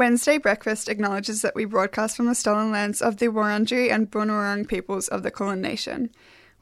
[0.00, 4.66] Wednesday Breakfast acknowledges that we broadcast from the stolen lands of the Wurundjeri and Bunurong
[4.66, 6.08] peoples of the Kulin Nation.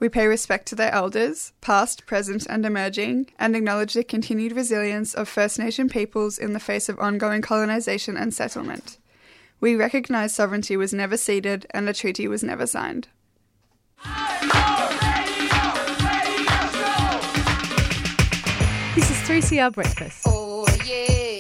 [0.00, 5.14] We pay respect to their elders, past, present, and emerging, and acknowledge the continued resilience
[5.14, 8.98] of First Nation peoples in the face of ongoing colonisation and settlement.
[9.61, 13.07] We recognise sovereignty was never ceded and a treaty was never signed.
[18.96, 20.25] This is 3CR Breakfast.
[20.27, 21.38] Oh yeah.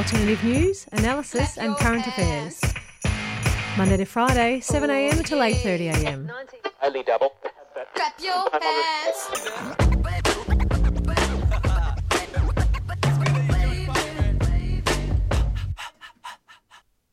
[0.00, 2.58] Alternative news, analysis, and current affairs.
[3.76, 6.30] Monday to Friday, 7am till 8.30am.
[6.82, 7.34] Only double.
[7.94, 9.28] Clap your hands.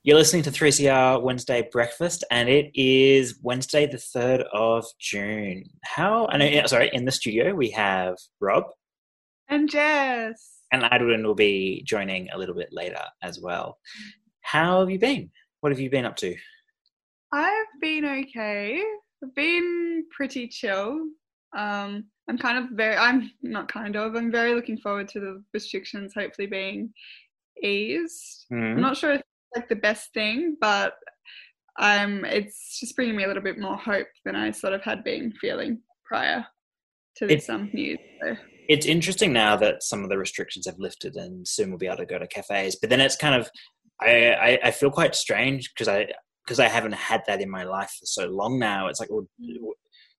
[0.04, 5.66] You're listening to 3CR Wednesday Breakfast, and it is Wednesday, the 3rd of June.
[5.84, 8.64] How, I know, sorry, in the studio we have Rob,
[9.50, 10.57] And Jess!
[10.72, 13.78] And Adwin will be joining a little bit later as well.
[14.42, 15.30] How have you been?
[15.62, 16.36] What have you been up to?
[17.32, 18.82] I've been okay.
[19.24, 21.08] I've been pretty chill.
[21.58, 25.44] Um, I'm kind of very, I'm not kind of, I'm very looking forward to the
[25.54, 26.94] restrictions hopefully being
[27.64, 28.46] eased.
[28.52, 28.82] I'm Hmm?
[28.82, 30.94] not sure if it's like the best thing, but
[31.80, 35.04] um, it's just bringing me a little bit more hope than I sort of had
[35.04, 36.46] been feeling prior
[37.18, 37.98] to this It- um, news.
[38.22, 38.36] So,
[38.68, 41.98] It's interesting now that some of the restrictions have lifted and soon we'll be able
[41.98, 43.50] to go to cafes, but then it's kind of,
[44.02, 46.08] I, I, I feel quite strange because I,
[46.46, 48.88] because I haven't had that in my life for so long now.
[48.88, 49.28] It's like, well,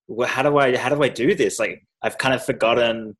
[0.08, 1.58] well, how do I how do I do this?
[1.58, 3.16] Like I've kind of forgotten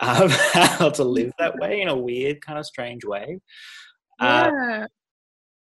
[0.00, 3.40] um, how to live that way in a weird kind of strange way.
[4.18, 4.86] Uh, yeah.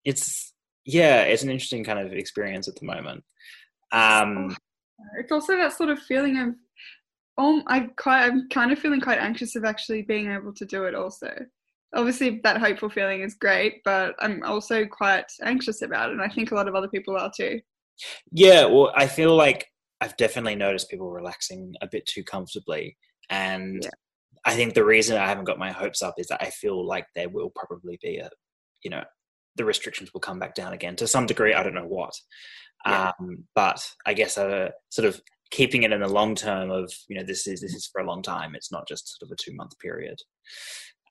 [0.05, 0.53] it's
[0.85, 3.23] yeah, it's an interesting kind of experience at the moment.
[3.91, 4.55] Um,
[5.19, 6.55] it's also that sort of feeling of
[7.39, 10.83] um I quite I'm kind of feeling quite anxious of actually being able to do
[10.85, 11.31] it also.
[11.95, 16.29] Obviously that hopeful feeling is great, but I'm also quite anxious about it and I
[16.29, 17.61] think a lot of other people are too.
[18.31, 19.65] yeah, well, I feel like
[20.01, 22.95] I've definitely noticed people relaxing a bit too comfortably,
[23.29, 23.89] and Yeah.
[24.45, 27.05] I think the reason I haven't got my hopes up is that I feel like
[27.15, 28.29] there will probably be a,
[28.83, 29.03] you know,
[29.57, 31.53] the restrictions will come back down again to some degree.
[31.53, 32.13] I don't know what,
[32.85, 33.11] Yeah.
[33.19, 35.19] um, but I guess a sort of
[35.51, 38.07] keeping it in the long term of you know this is this is for a
[38.07, 38.55] long time.
[38.55, 40.19] It's not just sort of a two month period.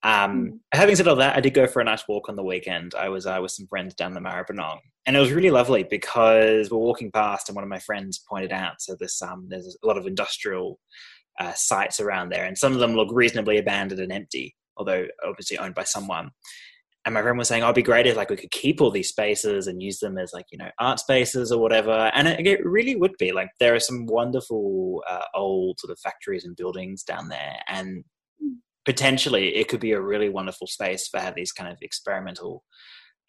[0.03, 2.95] Um, Having said all that, I did go for a nice walk on the weekend.
[2.95, 6.71] I was uh, with some friends down the Maribyrnong, and it was really lovely because
[6.71, 9.87] we're walking past, and one of my friends pointed out so this um, there's a
[9.87, 10.79] lot of industrial
[11.41, 15.59] uh, sites around there, and some of them look reasonably abandoned and empty, although obviously
[15.59, 16.31] owned by someone.
[17.09, 18.91] And my friend was saying, "Oh, it'd be great if like we could keep all
[18.91, 22.47] these spaces and use them as like you know art spaces or whatever." And it,
[22.47, 26.55] it really would be like there are some wonderful uh, old sort of factories and
[26.55, 28.05] buildings down there, and
[28.85, 32.63] potentially it could be a really wonderful space for these kind of experimental,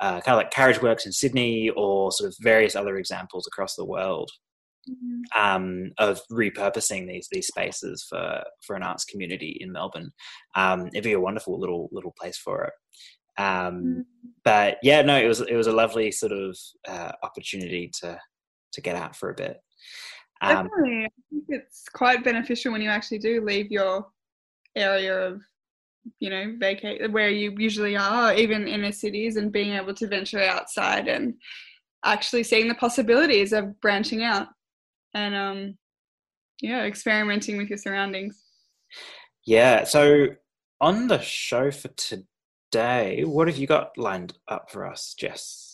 [0.01, 3.75] uh, kind of like Carriage Works in Sydney or sort of various other examples across
[3.75, 4.29] the world
[5.37, 10.11] um, of repurposing these these spaces for for an arts community in Melbourne.
[10.55, 12.73] Um, it'd be a wonderful little little place for it.
[13.39, 14.05] Um,
[14.43, 16.57] but yeah, no, it was it was a lovely sort of
[16.87, 18.19] uh, opportunity to
[18.73, 19.57] to get out for a bit.
[20.41, 21.05] Um, Definitely.
[21.05, 24.07] I think it's quite beneficial when you actually do leave your
[24.75, 25.41] area of
[26.19, 30.41] you know vacate where you usually are even inner cities and being able to venture
[30.41, 31.33] outside and
[32.05, 34.47] actually seeing the possibilities of branching out
[35.13, 35.77] and um
[36.61, 38.49] yeah experimenting with your surroundings
[39.45, 40.27] yeah, so
[40.79, 42.23] on the show for today,
[43.23, 45.69] what have you got lined up for us, Jess?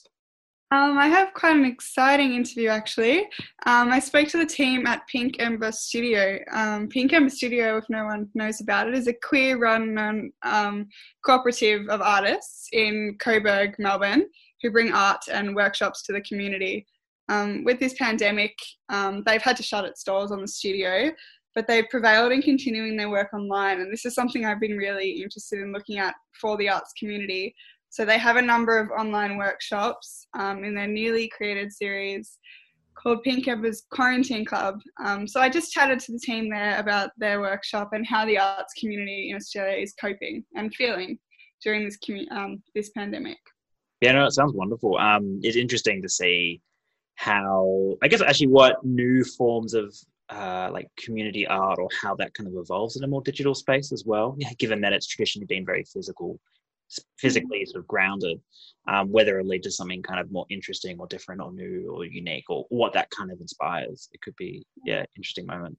[0.72, 3.20] Um, I have quite an exciting interview actually.
[3.66, 6.40] Um, I spoke to the team at Pink Ember Studio.
[6.52, 10.88] Um, Pink Ember Studio, if no one knows about it, is a queer run um,
[11.24, 14.26] cooperative of artists in Coburg, Melbourne,
[14.62, 16.88] who bring art and workshops to the community.
[17.30, 18.58] Um, with this pandemic,
[18.90, 21.12] um, they've had to shut its doors on the studio,
[21.56, 23.80] but they've prevailed in continuing their work online.
[23.80, 27.56] And this is something I've been really interested in looking at for the arts community.
[27.90, 32.38] So they have a number of online workshops um, in their newly created series
[33.02, 34.80] called Pink Ember's Quarantine Club.
[35.04, 38.38] Um, so I just chatted to the team there about their workshop and how the
[38.38, 41.18] arts community in Australia is coping and feeling
[41.64, 43.38] during this commu- um, this pandemic.
[44.02, 44.98] Yeah, no, it sounds wonderful.
[44.98, 46.62] Um, it's interesting to see
[47.16, 49.96] how, I guess, actually, what new forms of
[50.30, 53.92] uh, like community art or how that kind of evolves in a more digital space
[53.92, 54.36] as well.
[54.38, 56.40] Yeah, given that it's traditionally been very physical,
[57.18, 58.40] physically sort of grounded,
[58.88, 62.06] um, whether it'll lead to something kind of more interesting or different or new or
[62.06, 64.10] unique or what that kind of inspires.
[64.14, 65.78] It could be, yeah, interesting moment.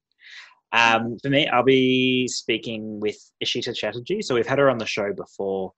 [0.72, 4.22] Um, for me, I'll be speaking with Ishita Chatterjee.
[4.22, 5.72] So we've had her on the show before.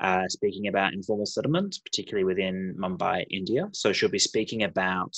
[0.00, 3.68] uh, speaking about informal settlement, particularly within Mumbai, India.
[3.72, 5.16] So she'll be speaking about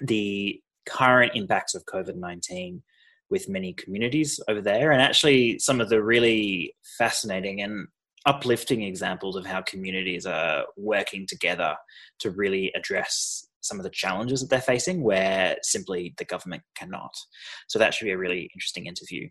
[0.00, 2.82] the current impacts of COVID 19
[3.28, 7.88] with many communities over there, and actually some of the really fascinating and
[8.24, 11.74] uplifting examples of how communities are working together
[12.18, 17.14] to really address some of the challenges that they're facing where simply the government cannot.
[17.68, 19.28] So that should be a really interesting interview.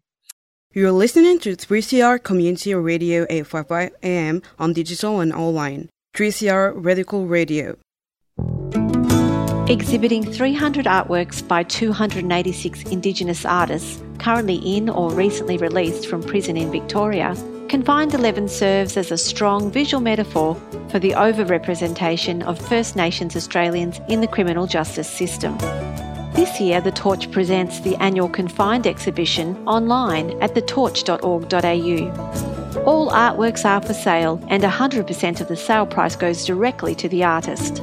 [0.74, 5.90] You're listening to 3CR Community Radio 855 AM on digital and online.
[6.16, 7.78] 3CR Radical Radio.
[9.68, 16.72] Exhibiting 300 artworks by 286 Indigenous artists currently in or recently released from prison in
[16.72, 17.36] Victoria,
[17.68, 20.54] Confined 11 serves as a strong visual metaphor
[20.90, 25.58] for the overrepresentation of First Nations Australians in the criminal justice system.
[26.36, 32.84] This year, The Torch presents the annual Confined exhibition online at thetorch.org.au.
[32.84, 37.24] All artworks are for sale, and 100% of the sale price goes directly to the
[37.24, 37.82] artist.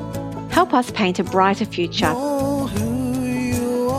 [0.63, 2.15] Help us paint a brighter future.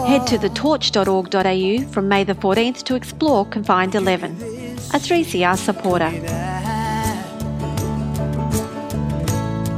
[0.07, 4.31] Head to thetorch.org.au from May the 14th to explore Confined 11.
[4.31, 6.10] A 3CR supporter.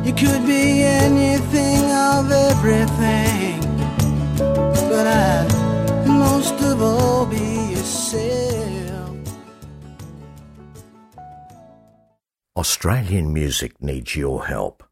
[0.05, 3.59] You could be anything of everything,
[4.37, 9.17] but I'd most of all be yourself.
[12.55, 14.84] Australian music needs your help.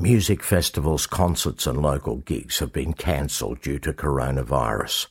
[0.00, 5.08] Music festivals, concerts, and local gigs have been cancelled due to coronavirus.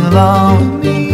[0.09, 1.06] With me.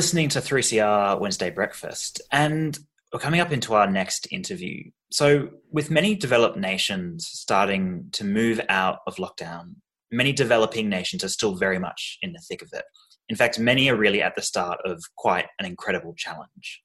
[0.00, 2.78] Listening to 3CR Wednesday Breakfast, and
[3.12, 4.82] we're coming up into our next interview.
[5.12, 9.74] So, with many developed nations starting to move out of lockdown,
[10.10, 12.86] many developing nations are still very much in the thick of it.
[13.28, 16.80] In fact, many are really at the start of quite an incredible challenge.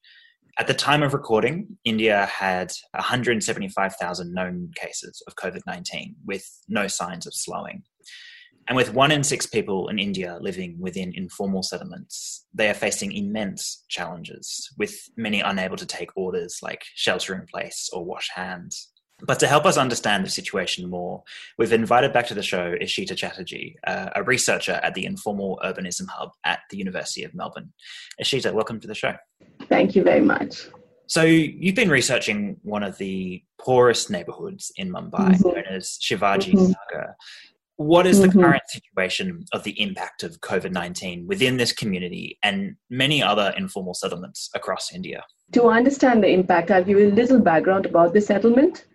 [0.60, 6.88] At the time of recording, India had 175,000 known cases of COVID 19 with no
[6.88, 7.84] signs of slowing.
[8.68, 13.12] And with one in six people in India living within informal settlements, they are facing
[13.12, 18.92] immense challenges, with many unable to take orders like shelter in place or wash hands.
[19.22, 21.24] But to help us understand the situation more,
[21.58, 26.08] we've invited back to the show Ishita Chatterjee, uh, a researcher at the Informal Urbanism
[26.10, 27.72] Hub at the University of Melbourne.
[28.22, 29.14] Ishita, welcome to the show.
[29.70, 30.68] Thank you very much.
[31.08, 35.46] So, you've been researching one of the poorest neighborhoods in Mumbai, Mhm.
[35.46, 36.74] known as Shivaji Mhm.
[36.92, 37.16] Nagar.
[37.78, 38.42] What is the Mhm.
[38.42, 43.94] current situation of the impact of COVID 19 within this community and many other informal
[43.94, 45.24] settlements across India?
[45.54, 48.86] To understand the impact, I'll give you a little background about the settlement.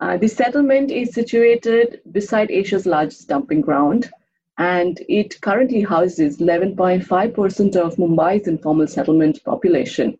[0.00, 4.10] Uh, the settlement is situated beside Asia's largest dumping ground,
[4.58, 10.18] and it currently houses 11.5% of Mumbai's informal settlement population.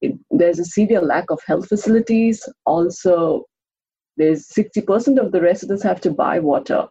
[0.00, 2.48] It, there's a severe lack of health facilities.
[2.64, 3.44] Also,
[4.16, 6.86] there's 60% of the residents have to buy water.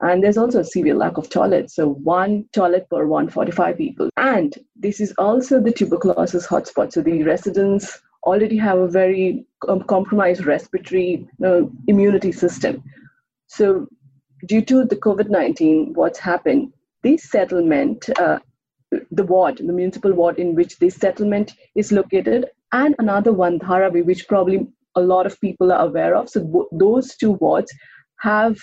[0.00, 4.08] And there's also a severe lack of toilets, so one toilet per 145 people.
[4.16, 6.92] And this is also the tuberculosis hotspot.
[6.92, 12.82] So the residents already have a very um, compromised respiratory uh, immunity system.
[13.46, 13.88] So,
[14.46, 16.72] due to the COVID 19, what's happened?
[17.02, 18.38] This settlement, uh,
[19.10, 24.04] the ward, the municipal ward in which this settlement is located, and another one, Dharavi,
[24.04, 24.66] which probably
[24.96, 26.28] a lot of people are aware of.
[26.28, 27.72] So, those two wards
[28.20, 28.58] have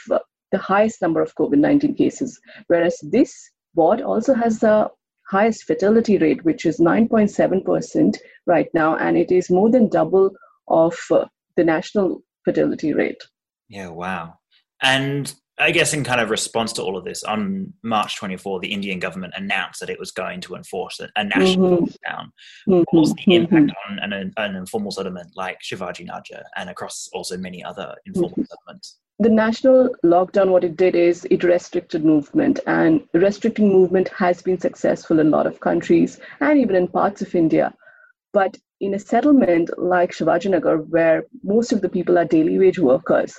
[0.52, 3.34] the highest number of COVID 19 cases, whereas this
[3.76, 4.90] ward also has the
[5.30, 10.32] highest fertility rate, which is 9.7% right now, and it is more than double
[10.68, 11.26] of uh,
[11.56, 13.22] the national fertility rate.
[13.68, 14.36] Yeah, wow.
[14.82, 18.72] And I guess in kind of response to all of this, on March 24, the
[18.72, 21.88] Indian government announced that it was going to enforce a, national Mhm.
[21.88, 22.26] lockdown.
[22.68, 23.34] Mhm, What was the mhm.
[23.36, 28.46] impact on an, an informal settlement like Shivaji Nagar and across also many other informal
[28.46, 29.00] settlements?
[29.20, 34.60] The national lockdown, what it did is it restricted movement, and restricting movement has been
[34.60, 37.74] successful in a lot of countries and even in parts of India.
[38.34, 43.36] But in a settlement like Shivajinagar, where most of the people are daily wage workers,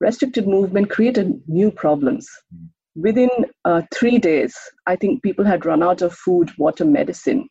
[0.00, 2.28] restricted movement created new problems.
[2.96, 3.30] Within
[3.64, 4.56] uh, three days,
[4.86, 7.48] I think people had run out of food, water, medicine.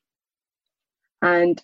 [1.21, 1.61] And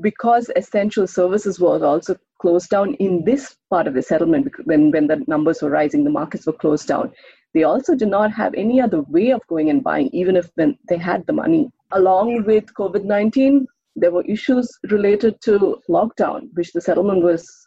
[0.00, 5.06] because essential services were also closed down in this part of the settlement when, when
[5.06, 7.12] the numbers were rising the markets were closed down
[7.52, 10.76] they also did not have any other way of going and buying even if when
[10.88, 13.64] they had the money along with covid-19
[13.96, 17.64] there were issues related to lockdown which the settlement was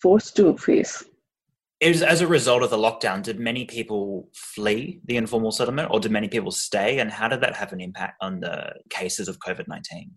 [0.00, 1.04] forced to face.
[1.80, 6.00] Is as a result of the lockdown, did many people flee the informal settlement, or
[6.00, 6.98] did many people stay?
[6.98, 10.10] And how did that have an impact on the cases of COVID nineteen?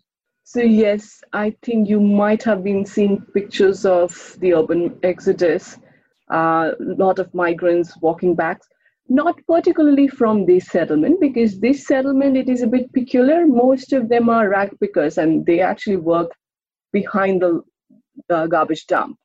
[0.52, 5.78] So yes, I think you might have been seeing pictures of the urban exodus.
[6.30, 8.60] A uh, lot of migrants walking back,
[9.08, 13.46] not particularly from this settlement, because this settlement it is a bit peculiar.
[13.46, 16.30] Most of them are rag pickers, and they actually work
[16.92, 17.62] behind the,
[18.28, 19.16] the garbage dump.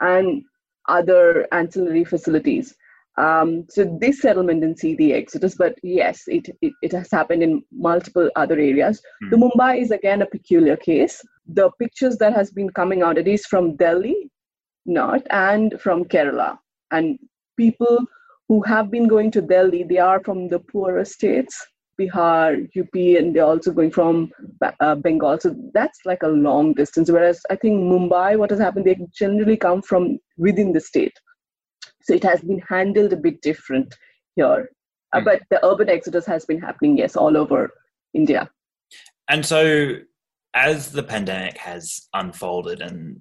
[0.00, 0.42] And
[0.86, 2.76] other ancillary facilities.
[3.16, 7.42] Um, so this settlement didn't see the exodus, but yes, it, it, it has happened
[7.42, 9.00] in multiple other areas.
[9.22, 9.30] Mm.
[9.30, 11.22] The Mumbai is again a peculiar case.
[11.46, 14.30] The pictures that has been coming out, it is from Delhi,
[14.84, 16.58] not, and from Kerala.
[16.90, 17.18] And
[17.56, 17.98] people
[18.48, 21.64] who have been going to Delhi, they are from the poorer states
[21.98, 24.30] Bihar, UP, and they're also going from
[24.80, 25.38] uh, Bengal.
[25.40, 27.10] So that's like a long distance.
[27.10, 31.12] Whereas I think Mumbai, what has happened, they generally come from within the state.
[32.04, 33.94] So it has been handled a bit different
[34.36, 34.70] here.
[35.12, 35.24] Uh, hmm.
[35.24, 37.70] but the urban exodus has been happening, yes, all over
[38.12, 38.50] India.
[39.28, 39.96] And so
[40.54, 43.20] as the pandemic has unfolded and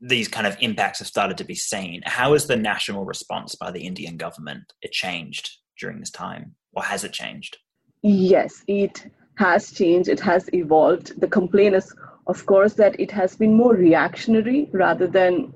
[0.00, 3.70] these kind of impacts have started to be seen, how has the national response by
[3.70, 6.54] the Indian government it changed during this time?
[6.72, 7.58] Or has it changed?
[8.02, 11.20] Yes, it has changed, it has evolved.
[11.20, 11.94] The complaint is,
[12.26, 15.52] of course, that it has been more reactionary rather than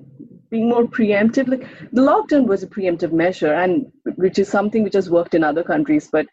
[0.50, 1.48] being more preemptive.
[1.48, 3.86] Like the lockdown was a preemptive measure, and
[4.16, 6.26] which is something which has worked in other countries, but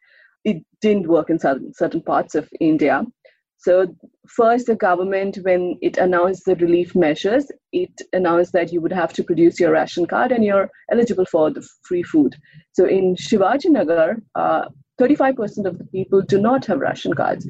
[0.43, 3.05] it didn't work in certain, certain parts of India.
[3.57, 3.95] So,
[4.27, 9.13] first, the government, when it announced the relief measures, it announced that you would have
[9.13, 12.35] to produce your ration card and you're eligible for the free food.
[12.73, 14.65] So, in Shivajinagar, uh,
[14.99, 17.47] 35% of the people do not have ration cards.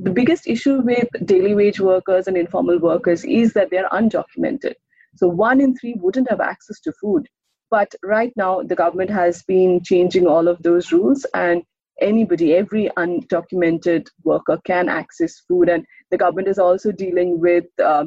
[0.00, 4.74] The biggest issue with daily wage workers and informal workers is that they're undocumented.
[5.16, 7.26] So one in three wouldn't have access to food.
[7.70, 11.62] But right now, the government has been changing all of those rules, and
[12.00, 15.68] anybody, every undocumented worker can access food.
[15.68, 18.04] And the government is also dealing with uh,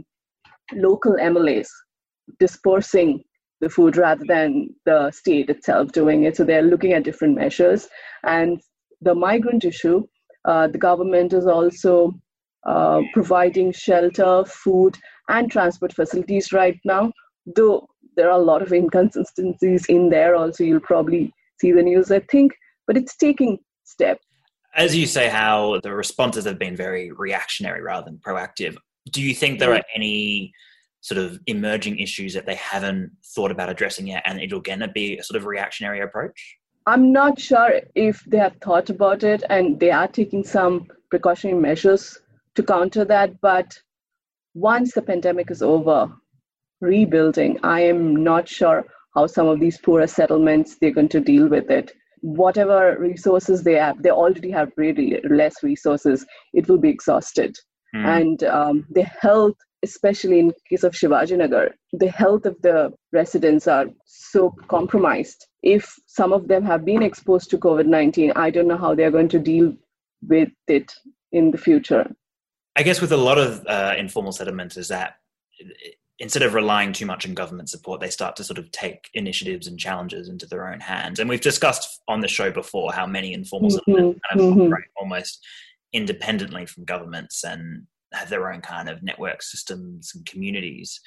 [0.74, 1.68] local MLAs
[2.40, 3.24] dispersing
[3.60, 6.38] the food rather than the state itself doing it.
[6.38, 7.88] So they're looking at different measures.
[8.24, 8.62] And
[9.02, 10.06] the migrant issue,
[10.46, 12.14] uh, the government is also
[12.66, 14.98] uh, providing shelter, food,
[15.30, 17.12] and transport facilities right now,
[17.56, 20.36] though there are a lot of inconsistencies in there.
[20.36, 22.54] Also, you'll probably see the news, I think,
[22.86, 24.26] but it's taking steps.
[24.76, 28.78] As you say, how the responses have been very reactionary rather than proactive.
[29.12, 29.80] Do you think there mm.
[29.80, 30.54] are any
[31.02, 35.18] sort of emerging issues that they haven't thought about addressing yet, and it'll again be
[35.18, 36.58] a sort of reactionary approach?
[36.86, 41.60] I'm not sure if they have thought about it and they are taking some precautionary
[41.60, 42.18] measures
[42.56, 43.42] to counter that.
[43.42, 43.78] But
[44.58, 46.12] once the pandemic is over,
[46.82, 51.48] rebuilding, I am not sure how some of these poorer settlements they're going to deal
[51.48, 51.92] with it.
[52.22, 56.26] Whatever resources they have, they already have really less resources.
[56.54, 57.56] It will be exhausted,
[57.96, 58.04] mm.
[58.04, 63.86] and um, the health especially in case of Shivajinagar, the health of the residents are
[64.06, 65.46] so compromised.
[65.62, 69.12] If some of them have been exposed to COVID 19, I don't know how they're
[69.12, 69.76] going to deal
[70.28, 70.92] with it
[71.32, 72.10] in the future.
[72.78, 75.16] I guess with a lot of uh, informal settlements is that
[76.20, 79.66] instead of relying too much on government support, they start to sort of take initiatives
[79.66, 81.20] and challenges into their own hands.
[81.20, 83.92] And we've discussed on the show before how many informal mm-hmm.
[83.92, 84.62] settlements kind of mm-hmm.
[84.62, 85.46] operate almost
[85.92, 91.00] independently from governments and have their own kind of network systems and communities.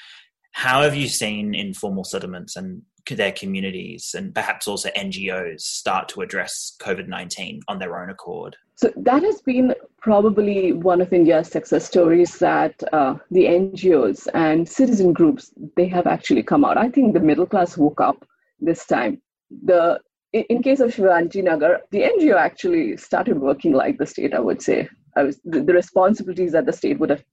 [0.52, 6.20] How have you seen informal settlements and their communities and perhaps also NGOs start to
[6.20, 8.56] address COVID 19 on their own accord?
[8.76, 14.68] So, that has been probably one of India's success stories that uh, the NGOs and
[14.68, 16.78] citizen groups they have actually come out.
[16.78, 18.26] I think the middle class woke up
[18.60, 19.20] this time.
[19.64, 20.00] The
[20.32, 24.88] in case of Shivajinagar, the NGO actually started working like the state, I would say.
[25.16, 27.24] I was the, the responsibilities that the state would have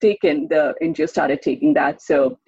[0.00, 2.00] taken, the NGO started taking that.
[2.00, 2.38] So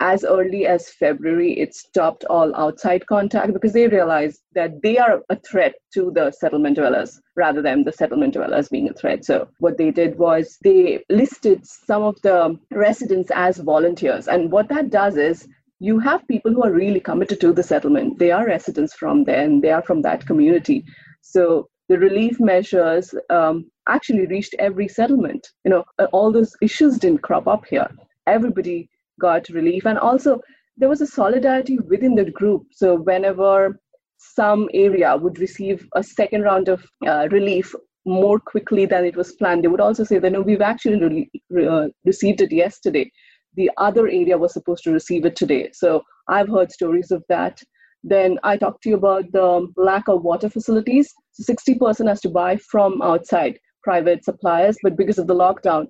[0.00, 5.22] as early as February, it stopped all outside contact because they realized that they are
[5.30, 9.24] a threat to the settlement dwellers rather than the settlement dwellers being a threat.
[9.24, 14.26] So, what they did was they listed some of the residents as volunteers.
[14.26, 15.46] And what that does is
[15.78, 18.18] you have people who are really committed to the settlement.
[18.18, 20.84] They are residents from there and they are from that community.
[21.22, 25.46] So, the relief measures um, actually reached every settlement.
[25.64, 27.88] You know, uh, all those issues didn't crop up here.
[28.26, 28.88] Everybody
[29.20, 30.40] got relief, and also
[30.76, 32.66] there was a solidarity within the group.
[32.72, 33.78] So whenever
[34.18, 37.74] some area would receive a second round of uh, relief
[38.06, 41.66] more quickly than it was planned, they would also say that no, we've actually re-
[41.66, 43.10] uh, received it yesterday.
[43.56, 45.70] the other area was supposed to receive it today.
[45.72, 47.60] So I've heard stories of that.
[48.02, 51.12] Then I talked to you about the lack of water facilities.
[51.32, 55.86] So 60% has to buy from outside private suppliers, but because of the lockdown,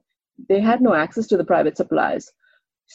[0.49, 2.31] they had no access to the private suppliers.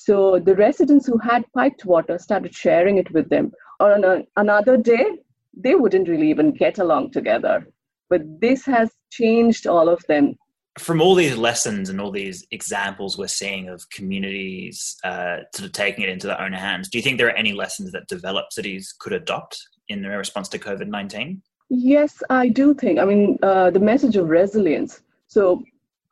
[0.04, 3.52] So the residents who had piped water started sharing it with them.
[3.80, 5.06] Or on a, another day,
[5.54, 7.68] they wouldn't really even get along together.
[8.10, 10.36] But this has changed all of them
[10.80, 15.74] from all these lessons and all these examples we're seeing of communities uh, sort of
[15.74, 18.54] taking it into their own hands, do you think there are any lessons that developed
[18.54, 21.42] cities could adopt in their response to COVID 19?
[21.70, 22.98] Yes, I do think.
[22.98, 25.02] I mean, uh, the message of resilience.
[25.28, 25.64] So,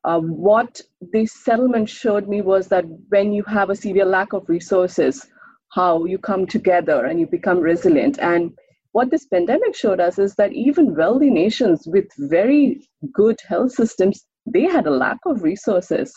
[0.08, 4.48] uh, what this settlement showed me was that when you have a severe lack of
[4.48, 5.28] resources,
[5.74, 8.18] how you come together and you become resilient.
[8.20, 8.58] And
[8.94, 14.26] what this pandemic showed us is that even wealthy nations with very good health systems
[14.46, 16.14] they had a lack of resources.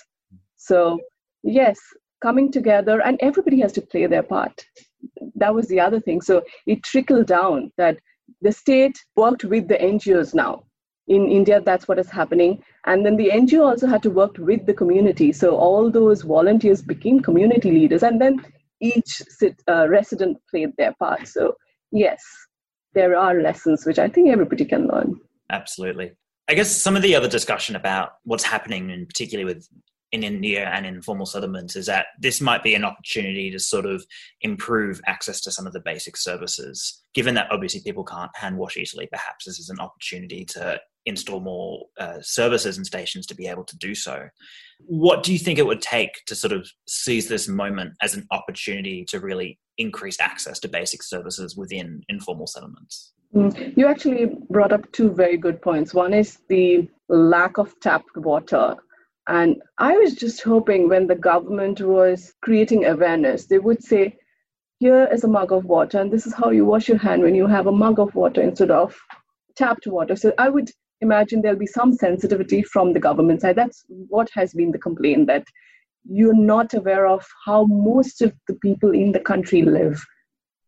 [0.57, 1.01] So,
[1.43, 1.77] yes,
[2.23, 4.65] coming together and everybody has to play their part.
[5.35, 6.21] That was the other thing.
[6.21, 7.99] So, it trickled down that
[8.41, 10.63] the state worked with the NGOs now.
[11.11, 12.63] In India, that's what is happening.
[12.87, 15.33] And then the NGO also had to work with the community.
[15.33, 18.03] So, all those volunteers became community leaders.
[18.03, 18.41] And then
[18.81, 21.27] each sit, uh, resident played their part.
[21.27, 21.57] So,
[21.91, 22.23] yes,
[22.95, 25.21] there are lessons which I think everybody can learn.
[25.51, 26.13] Absolutely.
[26.49, 29.69] I guess some of the other discussion about what's happening, and particularly with
[30.13, 33.87] in India and in informal settlements, is that this might be an opportunity to sort
[33.87, 34.05] of
[34.41, 37.03] improve access to some of the basic services.
[37.15, 41.41] Given that obviously people can't hand wash easily, perhaps this is an opportunity to install
[41.41, 44.29] more uh, services and stations to be able to do so.
[44.81, 48.27] What do you think it would take to sort of seize this moment as an
[48.31, 53.13] opportunity to really increase access to basic services within informal settlements?
[53.35, 55.95] Mm, you actually brought up two very good points.
[55.95, 58.77] One is the lack of tapped water.
[59.29, 64.17] And I was just hoping when the government was creating awareness, they would say,
[64.81, 67.35] here is a mug of water, and this is how you wash your hand when
[67.35, 68.99] you have a mug of water instead of
[69.55, 70.17] tapped water.
[70.17, 73.57] So I would imagine there'll be some sensitivity from the government side.
[73.57, 75.45] That's what has been the complaint that
[76.09, 80.03] you're not aware of how most of the people in the country live.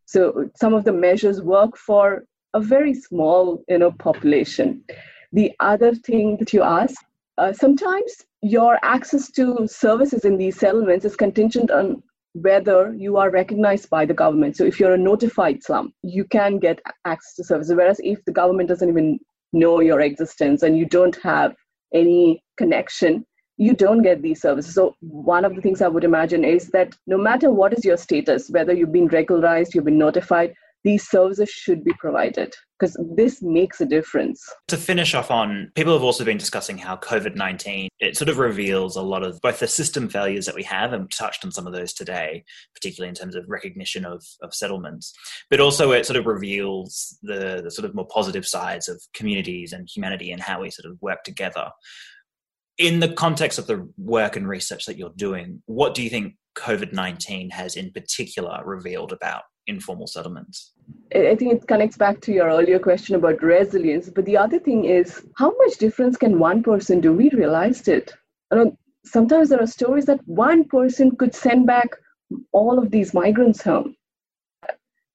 [0.05, 4.85] So some of the measures work for a very small you know population
[5.33, 6.95] the other thing that you ask
[7.39, 12.03] uh, sometimes your access to services in these settlements is contingent on
[12.35, 16.59] whether you are recognized by the government so if you're a notified slum you can
[16.59, 19.19] get access to services whereas if the government doesn't even
[19.53, 21.55] know your existence and you don't have
[21.95, 23.25] any connection
[23.59, 24.75] you don't get these services.
[24.75, 27.97] So, one of the things I would imagine is that no matter what is your
[27.97, 30.55] status, whether you've been regularized, you've been notified,
[30.85, 34.45] these services should be provided because this makes a difference.
[34.69, 38.39] To finish off on, people have also been discussing how COVID 19, it sort of
[38.39, 41.67] reveals a lot of both the system failures that we have, and touched on some
[41.67, 45.13] of those today, particularly in terms of recognition of, of settlements,
[45.49, 49.73] but also it sort of reveals the, the sort of more positive sides of communities
[49.73, 51.71] and humanity and how we sort of work together.
[52.79, 56.35] In the context of the work and research that you're doing, what do you think
[56.57, 60.73] COVID 19 has in particular revealed about informal settlements.
[61.15, 64.09] I think it connects back to your earlier question about resilience.
[64.09, 67.13] But the other thing is, how much difference can one person do?
[67.13, 68.13] We realized it.
[68.51, 71.89] know sometimes there are stories that one person could send back
[72.53, 73.97] all of these migrants home.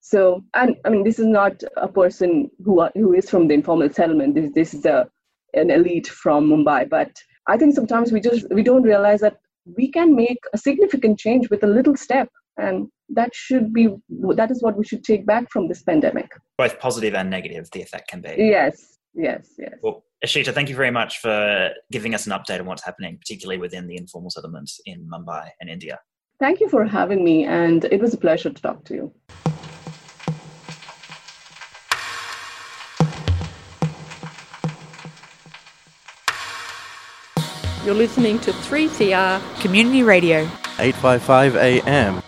[0.00, 3.54] So, and I mean, this is not a person who are, who is from the
[3.54, 4.34] informal settlement.
[4.34, 5.10] This this is a
[5.54, 6.88] an elite from Mumbai.
[6.88, 9.38] But I think sometimes we just we don't realize that
[9.76, 13.88] we can make a significant change with a little step, and that should be
[14.34, 16.30] that is what we should take back from this pandemic.
[16.58, 18.34] Both positive and negative the effect can be.
[18.36, 19.74] Yes yes yes.
[19.82, 23.58] Well Ishita thank you very much for giving us an update on what's happening particularly
[23.58, 25.98] within the informal settlements in mumbai and india.
[26.40, 29.12] Thank you for having me and it was a pleasure to talk to you.
[37.84, 40.40] You're listening to 3CR Community Radio.
[40.78, 42.22] 855 AM.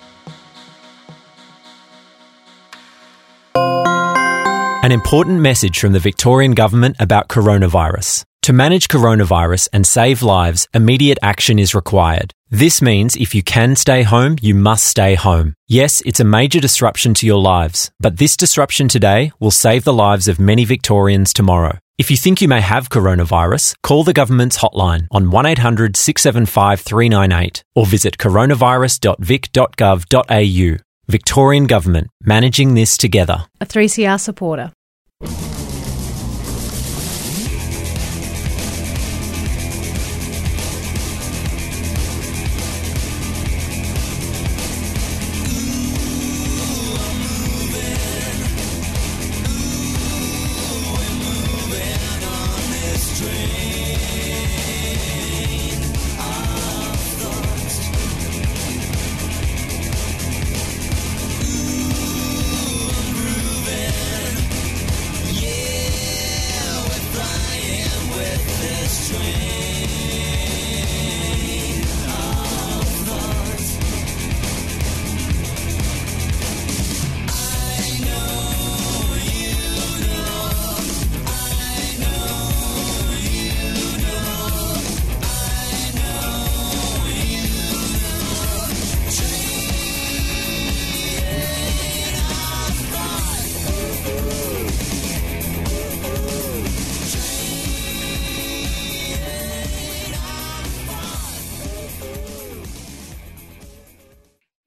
[4.82, 8.24] An important message from the Victorian Government about coronavirus.
[8.44, 12.32] To manage coronavirus and save lives, immediate action is required.
[12.48, 15.52] This means if you can stay home, you must stay home.
[15.68, 19.92] Yes, it's a major disruption to your lives, but this disruption today will save the
[19.92, 21.76] lives of many Victorians tomorrow.
[21.98, 27.64] If you think you may have coronavirus, call the government's hotline on 1800 675 398
[27.74, 30.89] or visit coronavirus.vic.gov.au.
[31.10, 33.46] Victorian Government, managing this together.
[33.60, 34.72] A 3CR supporter.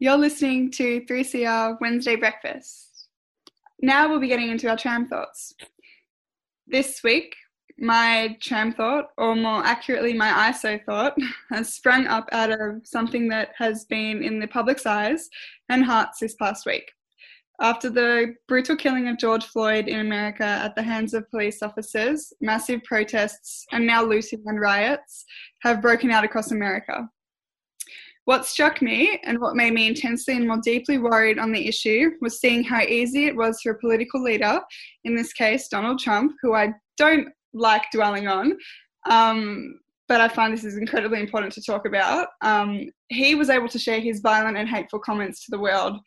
[0.03, 3.07] You're listening to 3CR Wednesday Breakfast.
[3.81, 5.53] Now we'll be getting into our tram thoughts.
[6.67, 7.33] This week,
[7.77, 11.15] my tram thought, or more accurately, my ISO thought,
[11.51, 15.29] has sprung up out of something that has been in the public's eyes
[15.69, 16.91] and hearts this past week.
[17.61, 22.33] After the brutal killing of George Floyd in America at the hands of police officers,
[22.41, 25.23] massive protests and now looting and riots
[25.61, 27.07] have broken out across America.
[28.25, 32.11] What struck me and what made me intensely and more deeply worried on the issue
[32.21, 34.61] was seeing how easy it was for a political leader,
[35.03, 38.53] in this case Donald Trump, who I don't like dwelling on,
[39.09, 42.27] um, but I find this is incredibly important to talk about.
[42.41, 45.97] Um, he was able to share his violent and hateful comments to the world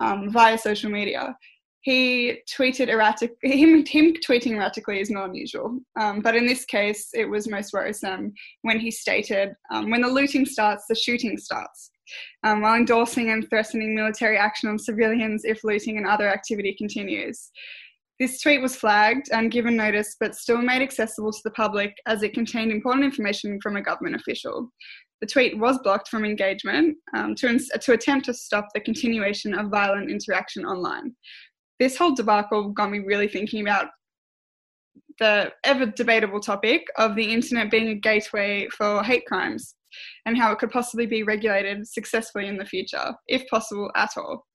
[0.00, 1.36] um, via social media.
[1.82, 3.32] He tweeted erratic.
[3.42, 7.72] Him, him tweeting erratically is not unusual, um, but in this case, it was most
[7.72, 11.90] worrisome when he stated, um, "When the looting starts, the shooting starts."
[12.42, 17.50] Um, while endorsing and threatening military action on civilians if looting and other activity continues.
[18.18, 22.22] This tweet was flagged and given notice, but still made accessible to the public as
[22.22, 24.70] it contained important information from a government official.
[25.22, 29.70] The tweet was blocked from engagement um, to, to attempt to stop the continuation of
[29.70, 31.14] violent interaction online.
[31.80, 33.88] This whole debacle got me really thinking about
[35.18, 39.74] the ever debatable topic of the internet being a gateway for hate crimes
[40.26, 44.46] and how it could possibly be regulated successfully in the future, if possible at all.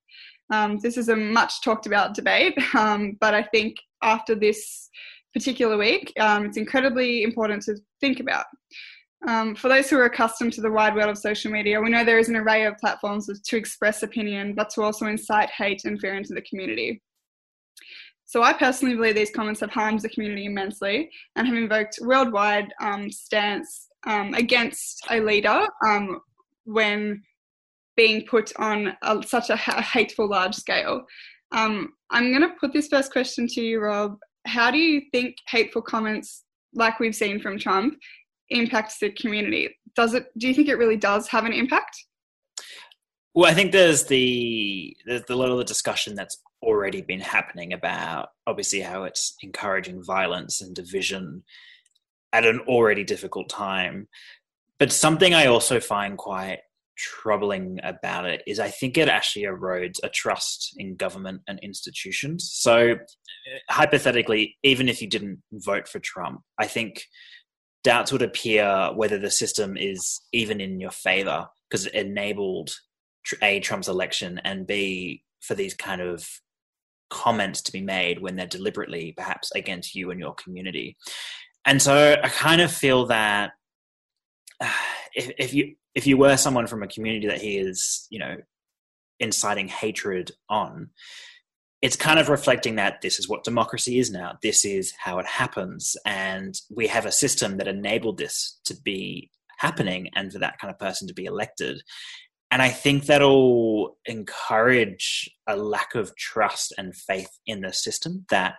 [0.54, 4.90] Um, this is a much talked about debate, um, but I think after this
[5.34, 8.46] particular week, um, it's incredibly important to think about.
[9.28, 12.06] Um, for those who are accustomed to the wide world of social media, we know
[12.06, 16.00] there is an array of platforms to express opinion, but to also incite hate and
[16.00, 17.02] fear into the community.
[18.26, 22.74] So I personally believe these comments have harmed the community immensely and have invoked worldwide
[22.82, 26.20] um, stance um, against a leader um,
[26.66, 27.22] when
[27.96, 31.06] being put on a, such a, hateful large scale.
[31.52, 34.18] Um, I'm going to put this first question to you, Rob.
[34.46, 37.96] How do you think hateful comments, like we've seen from Trump,
[38.50, 39.76] impacts the community?
[39.96, 40.28] Does it?
[40.38, 41.96] Do you think it really does have an impact?
[43.34, 47.72] Well, I think there's the there's a lot of the discussion that's already been happening
[47.72, 51.44] about obviously how it's encouraging violence and division
[52.34, 54.08] at an already difficult time.
[54.80, 56.60] But something I also find quite
[56.98, 62.50] troubling about it is I think it actually erodes a trust in government and institutions.
[62.54, 62.96] So,
[63.70, 67.04] hypothetically, even if you didn't vote for Trump, I think
[67.84, 72.72] doubts would appear whether the system is even in your favor because it enabled
[73.42, 76.28] a Trump's election and b for these kind of
[77.10, 80.98] comments to be made when they're deliberately perhaps against you and your community.
[81.66, 83.52] And so I kind of feel that
[85.16, 88.36] if, if you if you were someone from a community that he is, you know,
[89.20, 90.90] inciting hatred on,
[91.82, 94.38] it's kind of reflecting that this is what democracy is now.
[94.42, 95.96] This is how it happens.
[96.06, 100.72] And we have a system that enabled this to be happening and for that kind
[100.72, 101.82] of person to be elected.
[102.52, 108.56] And I think that'll encourage a lack of trust and faith in the system that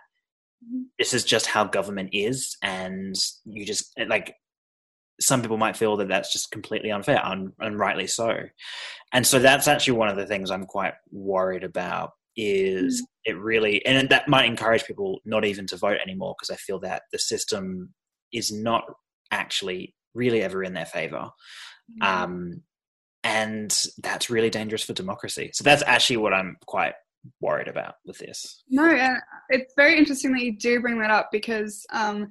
[0.99, 2.57] this is just how government is.
[2.61, 4.35] And you just, like,
[5.19, 8.35] some people might feel that that's just completely unfair, and, and rightly so.
[9.13, 13.05] And so that's actually one of the things I'm quite worried about is mm.
[13.25, 16.79] it really and that might encourage people not even to vote anymore because i feel
[16.79, 17.93] that the system
[18.31, 18.83] is not
[19.31, 21.29] actually really ever in their favor
[21.99, 22.05] mm.
[22.05, 22.61] um,
[23.27, 26.93] and that's really dangerous for democracy so that's actually what i'm quite
[27.41, 29.15] worried about with this no uh,
[29.49, 32.29] it's very interesting that you do bring that up because um,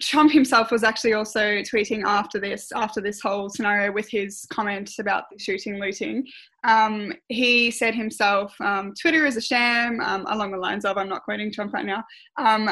[0.00, 4.98] Trump himself was actually also tweeting after this, after this whole scenario with his comments
[4.98, 6.26] about the shooting, looting.
[6.64, 11.08] Um, he said himself, um, Twitter is a sham, um, along the lines of, I'm
[11.08, 12.04] not quoting Trump right now,
[12.36, 12.68] um,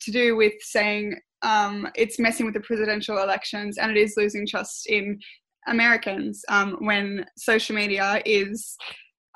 [0.00, 4.46] to do with saying um, it's messing with the presidential elections and it is losing
[4.46, 5.18] trust in
[5.66, 8.76] Americans um, when social media is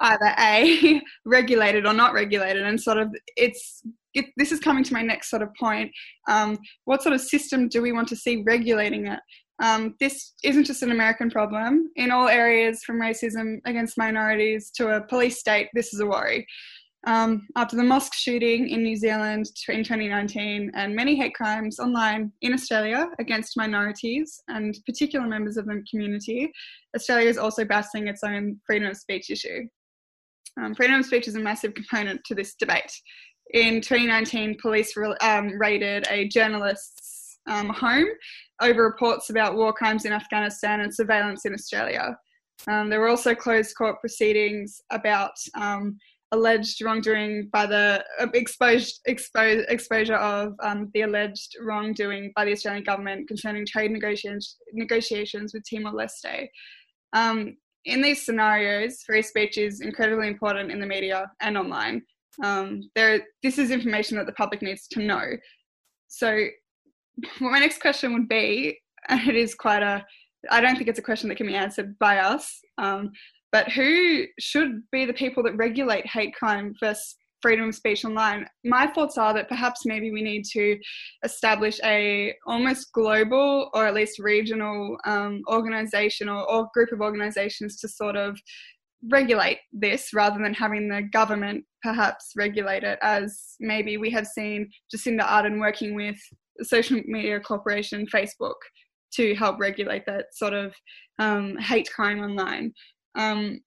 [0.00, 3.82] either a regulated or not regulated and sort of it's
[4.14, 5.90] it, this is coming to my next sort of point.
[6.28, 9.20] Um, what sort of system do we want to see regulating it?
[9.62, 11.90] Um, this isn't just an American problem.
[11.96, 16.46] In all areas, from racism against minorities to a police state, this is a worry.
[17.06, 22.32] Um, after the mosque shooting in New Zealand in 2019 and many hate crimes online
[22.42, 26.50] in Australia against minorities and particular members of the community,
[26.96, 29.68] Australia is also battling its own freedom of speech issue.
[30.60, 32.92] Um, freedom of speech is a massive component to this debate
[33.52, 38.06] in 2019, police um, raided a journalist's um, home
[38.60, 42.16] over reports about war crimes in Afghanistan and surveillance in Australia.
[42.68, 45.98] Um, there were also closed court proceedings about um,
[46.36, 52.52] alleged wrongdoing by the uh, exposed expose, exposure of um, the alleged wrongdoing by the
[52.52, 56.48] Australian government concerning trade negotiations negotiations with Timor Leste.
[57.12, 62.02] Um, in these scenarios, free speech is incredibly important in the media and online.
[62.44, 65.24] Um, there, this is information that the public needs to know.
[66.08, 66.46] So,
[67.40, 70.04] well, my next question would be, and it is quite a,
[70.50, 73.12] I don't think it's a question that can be answered by us, um,
[73.56, 78.46] but who should be the people that regulate hate crime versus freedom of speech online?
[78.66, 80.78] My thoughts are that perhaps maybe we need to
[81.24, 87.78] establish a almost global or at least regional um, organization or, or group of organizations
[87.78, 88.38] to sort of
[89.08, 94.68] regulate this rather than having the government perhaps regulate it as maybe we have seen
[94.94, 96.18] Jacinda Ardern working with
[96.60, 98.60] social media corporation Facebook
[99.14, 100.74] to help regulate that sort of
[101.18, 102.74] um, hate crime online.
[103.16, 103.60] Um,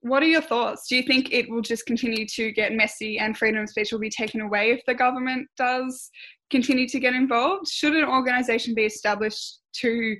[0.00, 0.86] what are your thoughts?
[0.86, 3.98] Do you think it will just continue to get messy and freedom of speech will
[3.98, 6.10] be taken away if the government does
[6.50, 7.68] continue to get involved?
[7.68, 10.16] Should an organisation be established to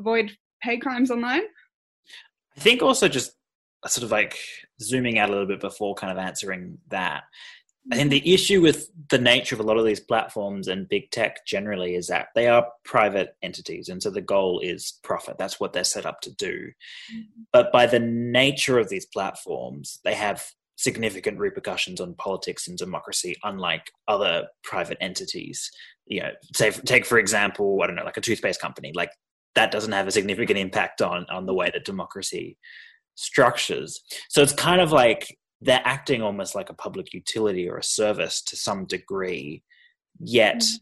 [0.00, 1.42] avoid hate crimes online?
[2.56, 3.32] I think also just
[3.86, 4.38] sort of like
[4.80, 7.24] zooming out a little bit before kind of answering that.
[7.92, 11.10] I think the issue with the nature of a lot of these platforms and big
[11.10, 13.88] tech generally is that they are private entities.
[13.88, 15.38] And so the goal is profit.
[15.38, 16.72] That's what they're set up to do.
[17.12, 17.42] Mm-hmm.
[17.52, 20.44] But by the nature of these platforms, they have
[20.76, 25.70] significant repercussions on politics and democracy, unlike other private entities.
[26.06, 28.92] You know, say, take for example, I don't know, like a toothpaste company.
[28.94, 29.10] Like
[29.54, 32.58] that doesn't have a significant impact on on the way that democracy
[33.14, 34.00] structures.
[34.28, 38.42] So it's kind of like they're acting almost like a public utility or a service
[38.42, 39.62] to some degree,
[40.18, 40.76] yet mm-hmm.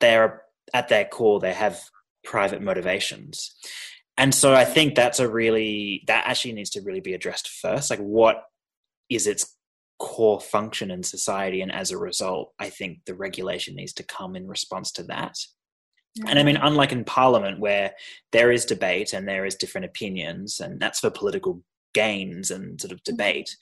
[0.00, 1.80] they're at their core, they have
[2.24, 3.54] private motivations.
[4.16, 7.90] And so I think that's a really, that actually needs to really be addressed first.
[7.90, 8.44] Like, what
[9.10, 9.56] is its
[9.98, 11.60] core function in society?
[11.60, 15.36] And as a result, I think the regulation needs to come in response to that.
[16.26, 17.92] And I mean, unlike in Parliament, where
[18.30, 22.92] there is debate and there is different opinions, and that's for political gains and sort
[22.92, 23.16] of mm-hmm.
[23.16, 23.56] debate,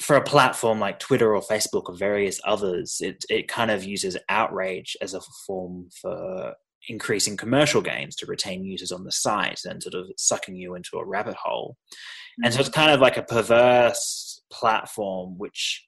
[0.00, 4.16] for a platform like Twitter or Facebook or various others, it it kind of uses
[4.28, 6.54] outrage as a form for
[6.88, 10.96] increasing commercial gains to retain users on the site and sort of sucking you into
[10.96, 11.76] a rabbit hole.
[11.90, 12.44] Mm-hmm.
[12.44, 15.86] And so it's kind of like a perverse platform which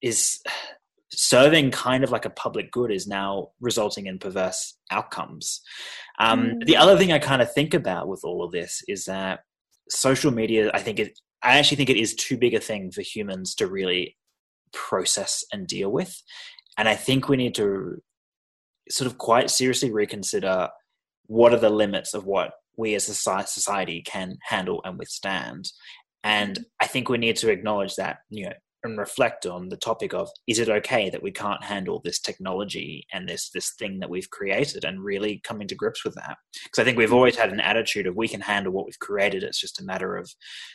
[0.00, 0.40] is
[1.10, 5.60] serving kind of like a public good is now resulting in perverse outcomes.
[6.18, 6.66] Um, mm.
[6.66, 9.40] The other thing I kind of think about with all of this is that
[9.88, 13.02] social media, I think it, I actually think it is too big a thing for
[13.02, 14.16] humans to really
[14.72, 16.22] process and deal with.
[16.76, 18.02] And I think we need to
[18.90, 20.68] sort of quite seriously reconsider
[21.26, 25.70] what are the limits of what we as a society can handle and withstand.
[26.24, 26.62] And mm-hmm.
[26.80, 30.30] I think we need to acknowledge that, you know, and reflect on the topic of
[30.46, 34.30] is it okay that we can't handle this technology and this this thing that we've
[34.30, 36.36] created and really coming to grips with that?
[36.64, 39.42] Because i think we've always had an attitude of we can handle what we've created.
[39.42, 40.30] It's just a matter of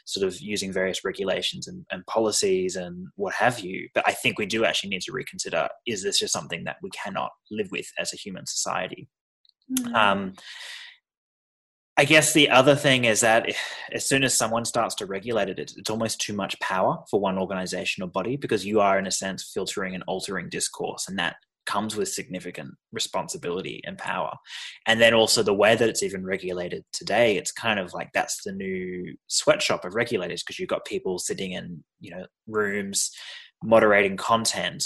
[0.05, 3.87] sort of using various regulations and, and policies and what have you.
[3.93, 6.89] But i think we do actually need to reconsider is this just something that we
[6.91, 9.07] cannot live with as a human society?
[9.71, 9.95] Mm-hmm.
[9.95, 10.33] um,
[11.95, 13.53] I guess the other thing is that
[13.91, 17.37] as soon as someone starts to regulate it, it's almost too much power for one
[17.37, 21.35] organization or body because you are, in a sense, filtering and altering discourse, and that
[21.65, 24.33] comes with significant responsibility and power.
[24.85, 28.43] And then also the way that it's even regulated today, it's kind of like that's
[28.43, 33.11] the new sweatshop of regulators because you've got people sitting in, you know, rooms
[33.63, 34.83] moderating content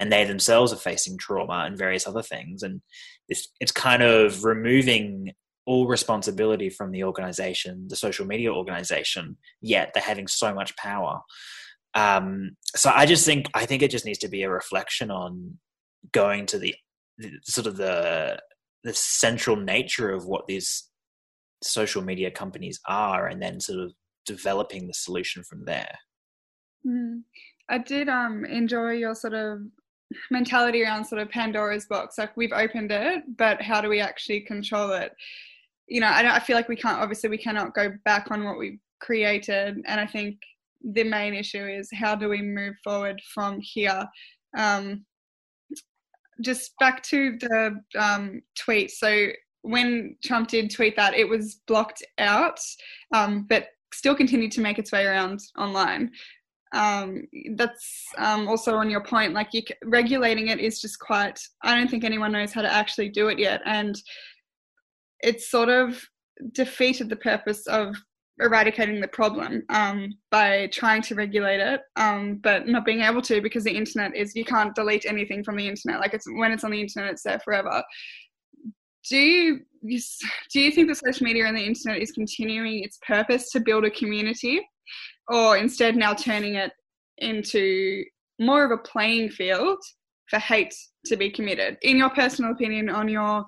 [0.00, 2.62] and they themselves are facing trauma and various other things.
[2.62, 2.80] And
[3.28, 5.32] it's, it's kind of removing
[5.66, 11.20] all responsibility from the organization, the social media organization, yet they're having so much power.
[11.94, 15.58] Um, so I just think I think it just needs to be a reflection on
[16.12, 16.74] going to the,
[17.18, 18.40] the sort of the
[18.82, 20.90] the central nature of what these
[21.62, 23.92] social media companies are, and then sort of
[24.26, 25.98] developing the solution from there.
[26.86, 27.22] Mm.
[27.70, 29.60] I did um, enjoy your sort of
[30.30, 32.18] mentality around sort of Pandora's box.
[32.18, 35.12] Like we've opened it, but how do we actually control it?
[35.88, 38.58] You know, I, I feel like we can't, obviously, we cannot go back on what
[38.58, 39.82] we've created.
[39.86, 40.38] And I think
[40.82, 44.04] the main issue is how do we move forward from here?
[44.56, 45.04] Um,
[46.40, 48.90] just back to the um, tweet.
[48.90, 49.28] So
[49.62, 52.58] when Trump did tweet that, it was blocked out,
[53.14, 56.10] um, but still continued to make its way around online.
[56.74, 59.32] Um, that's um, also on your point.
[59.32, 61.38] Like you, regulating it is just quite.
[61.62, 63.96] I don't think anyone knows how to actually do it yet, and
[65.24, 66.00] it's sort of
[66.52, 67.96] defeated the purpose of
[68.40, 73.40] eradicating the problem um, by trying to regulate it, um, but not being able to
[73.40, 76.00] because the internet is you can't delete anything from the internet.
[76.00, 77.82] Like it's when it's on the internet, it's there forever.
[79.08, 79.60] Do you
[80.50, 83.84] do you think the social media and the internet is continuing its purpose to build
[83.84, 84.60] a community,
[85.28, 86.72] or instead now turning it
[87.18, 88.04] into
[88.40, 89.78] more of a playing field
[90.28, 90.74] for hate
[91.06, 91.76] to be committed?
[91.82, 93.44] In your personal opinion, on your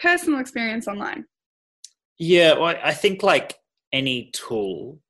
[0.00, 1.24] personal experience online.
[2.18, 3.56] Yeah, well, I think like
[3.92, 5.00] any tool,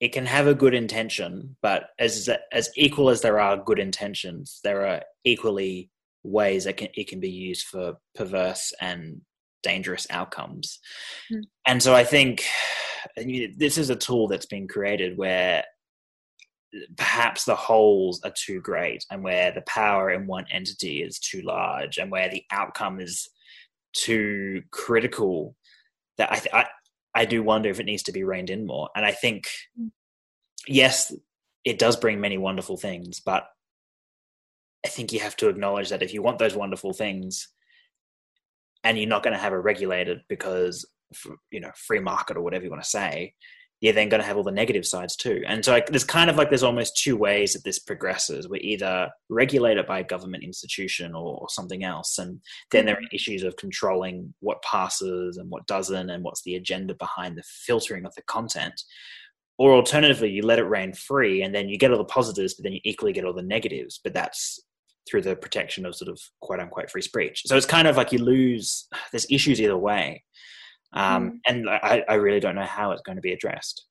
[0.00, 4.60] it can have a good intention, but as as equal as there are good intentions,
[4.64, 5.90] there are equally
[6.22, 9.20] ways that can, it can be used for perverse and
[9.62, 10.78] dangerous outcomes.
[11.32, 11.42] Mm.
[11.66, 12.44] And so I think
[13.56, 15.64] this is a tool that's been created where
[16.96, 21.42] perhaps the holes are too great and where the power in one entity is too
[21.42, 23.28] large and where the outcome is
[23.92, 25.56] too critical
[26.18, 26.66] that I, th- I
[27.14, 28.88] I do wonder if it needs to be reined in more.
[28.94, 29.90] And I think mm.
[30.66, 31.12] yes,
[31.64, 33.46] it does bring many wonderful things, but
[34.84, 37.48] I think you have to acknowledge that if you want those wonderful things,
[38.82, 40.88] and you're not going to have it regulated because
[41.50, 43.34] you know free market or whatever you want to say,
[43.80, 45.42] you're then going to have all the negative sides too.
[45.46, 48.48] And so like, there's kind of like there's almost two ways that this progresses.
[48.48, 52.96] We're either regulate it by a government institution or, or something else, and then there
[52.96, 53.14] are mm-hmm.
[53.14, 58.04] issues of controlling what passes and what doesn't, and what's the agenda behind the filtering
[58.04, 58.82] of the content.
[59.58, 62.64] Or alternatively, you let it reign free, and then you get all the positives, but
[62.64, 64.00] then you equally get all the negatives.
[64.02, 64.60] But that's
[65.08, 67.42] through the protection of sort of quote unquote free speech.
[67.46, 68.88] So it's kind of like you lose.
[69.10, 70.24] There's issues either way.
[70.92, 71.38] Um, mm.
[71.46, 73.86] And I, I really don't know how it's going to be addressed.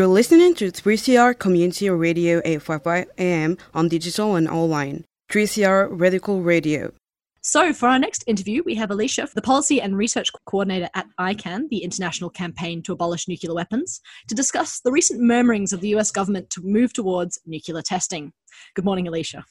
[0.00, 5.04] You're listening to 3CR Community Radio 855 AM on digital and online.
[5.30, 6.94] 3CR Radical Radio.
[7.42, 11.68] So, for our next interview, we have Alicia, the Policy and Research Coordinator at ICAN,
[11.68, 16.10] the International Campaign to Abolish Nuclear Weapons, to discuss the recent murmurings of the US
[16.10, 18.32] government to move towards nuclear testing.
[18.74, 19.44] Good morning, Alicia.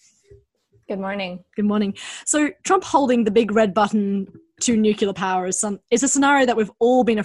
[0.87, 1.43] Good morning.
[1.55, 1.93] Good morning.
[2.25, 4.25] So, Trump holding the big red button
[4.61, 7.19] to nuclear power is, some, is a scenario that we've all been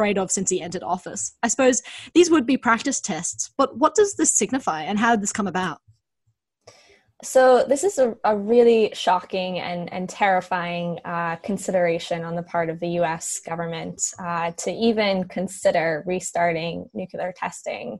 [0.00, 1.36] afraid of since he entered office.
[1.42, 1.82] I suppose
[2.14, 5.46] these would be practice tests, but what does this signify and how did this come
[5.46, 5.82] about?
[7.22, 12.70] So this is a, a really shocking and, and terrifying uh, consideration on the part
[12.70, 13.40] of the U.S.
[13.40, 17.98] government uh, to even consider restarting nuclear testing.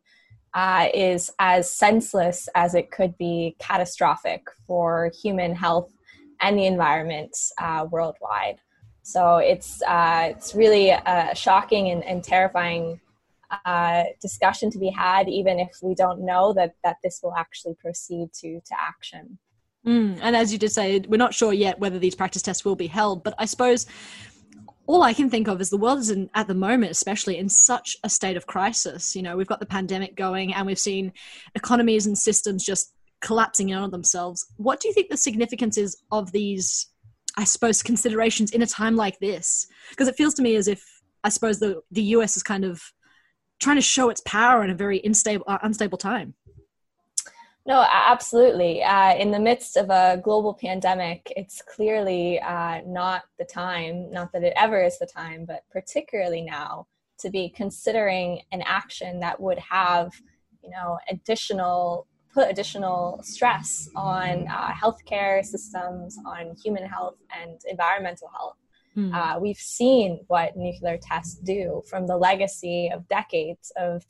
[0.52, 5.92] Uh, is as senseless as it could be catastrophic for human health
[6.40, 8.56] and the environment uh, worldwide.
[9.10, 13.00] So it's uh, it's really a shocking and, and terrifying
[13.64, 17.74] uh, discussion to be had, even if we don't know that that this will actually
[17.74, 19.38] proceed to to action.
[19.84, 22.76] Mm, and as you did say, we're not sure yet whether these practice tests will
[22.76, 23.24] be held.
[23.24, 23.86] But I suppose
[24.86, 27.48] all I can think of is the world is in, at the moment, especially in
[27.48, 29.16] such a state of crisis.
[29.16, 31.12] You know, we've got the pandemic going, and we've seen
[31.56, 34.46] economies and systems just collapsing in on themselves.
[34.56, 36.86] What do you think the significance is of these?
[37.36, 40.84] I suppose considerations in a time like this, because it feels to me as if
[41.24, 42.82] I suppose the the US is kind of
[43.60, 46.34] trying to show its power in a very unstable, uh, unstable time.
[47.66, 48.82] No, absolutely.
[48.82, 54.32] Uh, in the midst of a global pandemic, it's clearly uh, not the time, not
[54.32, 56.86] that it ever is the time, but particularly now
[57.18, 60.10] to be considering an action that would have,
[60.64, 68.28] you know, additional put additional stress on uh, healthcare systems, on human health and environmental
[68.28, 68.56] health.
[68.96, 69.14] Mm.
[69.14, 74.04] Uh, we've seen what nuclear tests do from the legacy of decades of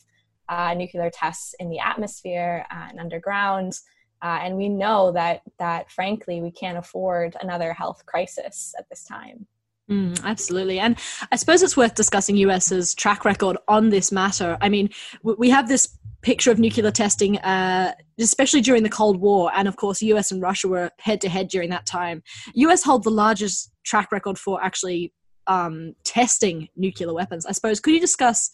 [0.48, 3.78] uh, nuclear tests in the atmosphere and underground.
[4.22, 9.04] Uh, and we know that that frankly we can't afford another health crisis at this
[9.04, 9.46] time.
[9.90, 10.78] Mm, absolutely.
[10.78, 10.96] And
[11.32, 14.56] I suppose it's worth discussing US's track record on this matter.
[14.60, 14.90] I mean,
[15.22, 19.76] we have this picture of nuclear testing, uh, especially during the Cold War, and of
[19.76, 22.22] course, US and Russia were head to head during that time.
[22.54, 25.12] US hold the largest track record for actually
[25.46, 27.46] um, testing nuclear weapons.
[27.46, 28.50] I suppose could you discuss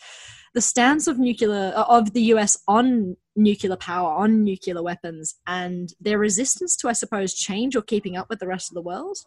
[0.54, 6.18] the stance of nuclear of the US on nuclear power, on nuclear weapons, and their
[6.18, 9.18] resistance to, I suppose, change or keeping up with the rest of the world?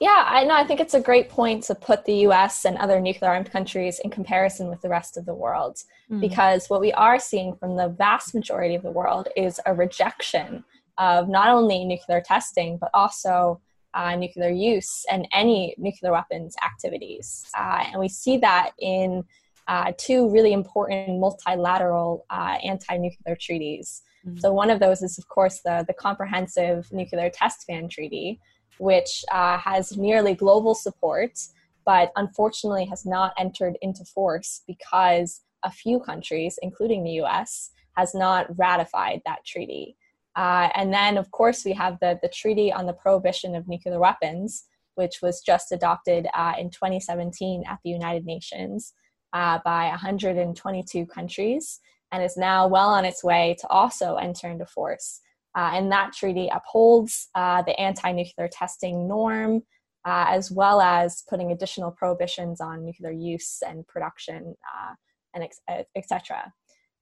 [0.00, 0.54] Yeah, I know.
[0.54, 4.00] I think it's a great point to put the US and other nuclear armed countries
[4.02, 5.76] in comparison with the rest of the world.
[6.10, 6.22] Mm.
[6.22, 10.64] Because what we are seeing from the vast majority of the world is a rejection
[10.96, 13.60] of not only nuclear testing, but also
[13.92, 17.44] uh, nuclear use and any nuclear weapons activities.
[17.56, 19.22] Uh, and we see that in
[19.68, 24.00] uh, two really important multilateral uh, anti nuclear treaties.
[24.26, 24.40] Mm.
[24.40, 28.40] So, one of those is, of course, the, the Comprehensive Nuclear Test Ban Treaty
[28.80, 31.38] which uh, has nearly global support,
[31.84, 38.14] but unfortunately has not entered into force because a few countries, including the US, has
[38.14, 39.98] not ratified that treaty.
[40.34, 43.98] Uh, and then, of course, we have the, the Treaty on the Prohibition of Nuclear
[43.98, 44.64] Weapons,
[44.94, 48.94] which was just adopted uh, in 2017 at the United Nations
[49.34, 51.80] uh, by 122 countries
[52.12, 55.20] and is now well on its way to also enter into force.
[55.56, 59.62] Uh, and that treaty upholds uh, the anti nuclear testing norm,
[60.06, 64.94] uh, as well as putting additional prohibitions on nuclear use and production, uh,
[65.34, 65.48] and
[65.96, 66.52] etc.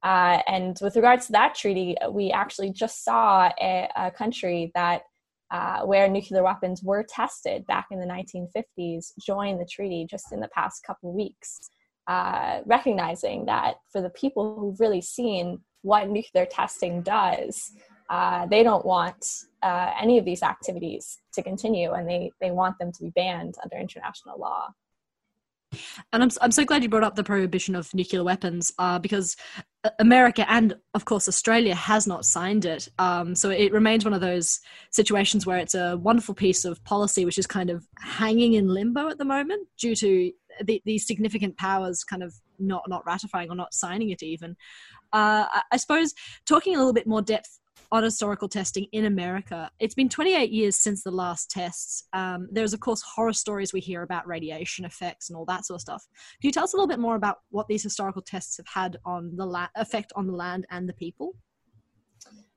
[0.01, 5.03] Uh, and with regards to that treaty, we actually just saw a, a country that
[5.51, 10.39] uh, where nuclear weapons were tested back in the 1950s join the treaty just in
[10.39, 11.59] the past couple weeks,
[12.65, 17.71] recognizing that for the people who've really seen what nuclear testing does,
[18.09, 19.25] uh, they don't want
[19.61, 23.55] uh, any of these activities to continue and they, they want them to be banned
[23.63, 24.69] under international law.
[26.11, 29.35] And I'm, I'm so glad you brought up the prohibition of nuclear weapons uh, because
[29.99, 32.87] America and, of course, Australia has not signed it.
[32.97, 37.23] Um, so it remains one of those situations where it's a wonderful piece of policy
[37.23, 40.31] which is kind of hanging in limbo at the moment due to
[40.63, 44.55] the, these significant powers kind of not, not ratifying or not signing it even.
[45.13, 46.13] Uh, I suppose
[46.47, 47.59] talking a little bit more depth
[47.91, 49.69] on historical testing in America.
[49.79, 52.03] It's been 28 years since the last tests.
[52.13, 55.77] Um, there's, of course, horror stories we hear about radiation effects and all that sort
[55.77, 56.07] of stuff.
[56.41, 58.97] Can you tell us a little bit more about what these historical tests have had
[59.05, 61.35] on the la- effect on the land and the people?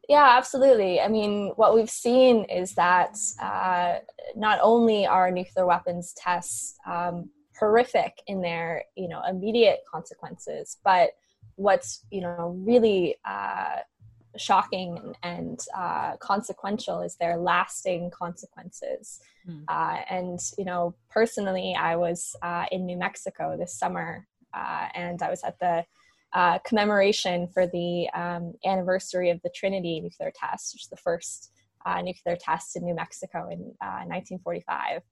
[0.09, 1.01] Yeah, absolutely.
[1.01, 3.99] I mean, what we've seen is that uh,
[4.37, 11.11] not only are nuclear weapons tests um, horrific in their, you know, immediate consequences, but
[11.57, 13.77] what's you know really uh,
[14.37, 19.21] shocking and uh, consequential is their lasting consequences.
[19.49, 19.65] Mm.
[19.69, 25.23] Uh, and, you know, personally, I was uh, in New Mexico this summer uh, and
[25.23, 25.85] I was at the
[26.35, 31.53] uh, commemoration for the um, anniversary of the Trinity nuclear test, which is the first
[31.85, 35.03] uh, nuclear test in New Mexico in 1945.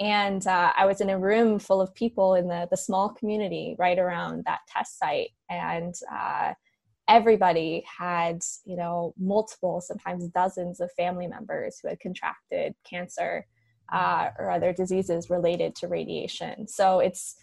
[0.00, 3.98] And I was in a room full of people in the, the small community right
[3.98, 5.30] around that test site.
[5.50, 5.94] And
[7.08, 13.46] everybody had, you know, multiple, sometimes dozens of family members who had contracted cancer
[13.92, 16.68] uh, or other diseases related to radiation.
[16.68, 17.36] So it's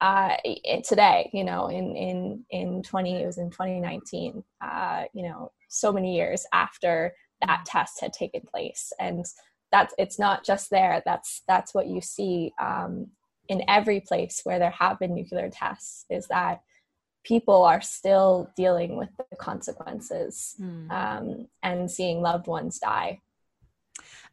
[0.00, 0.36] uh,
[0.84, 5.92] today, you know, in in in 20 it was in 2019, uh, you know, so
[5.92, 9.24] many years after that test had taken place, and
[9.70, 11.00] that's it's not just there.
[11.04, 13.06] That's that's what you see um,
[13.48, 16.06] in every place where there have been nuclear tests.
[16.10, 16.60] Is that
[17.24, 20.90] people are still dealing with the consequences mm.
[20.90, 23.20] um, and seeing loved ones die.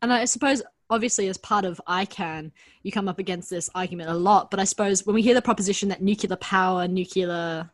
[0.02, 2.52] And I suppose, obviously, as part of ICAN,
[2.84, 4.52] you come up against this argument a lot.
[4.52, 7.72] But I suppose when we hear the proposition that nuclear power, nuclear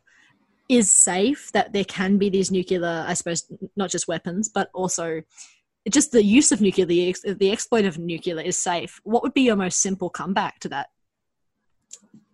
[0.68, 5.22] is safe, that there can be these nuclear, I suppose, not just weapons, but also
[5.90, 9.00] just the use of nuclear, the, the exploit of nuclear is safe.
[9.04, 10.90] What would be your most simple comeback to that?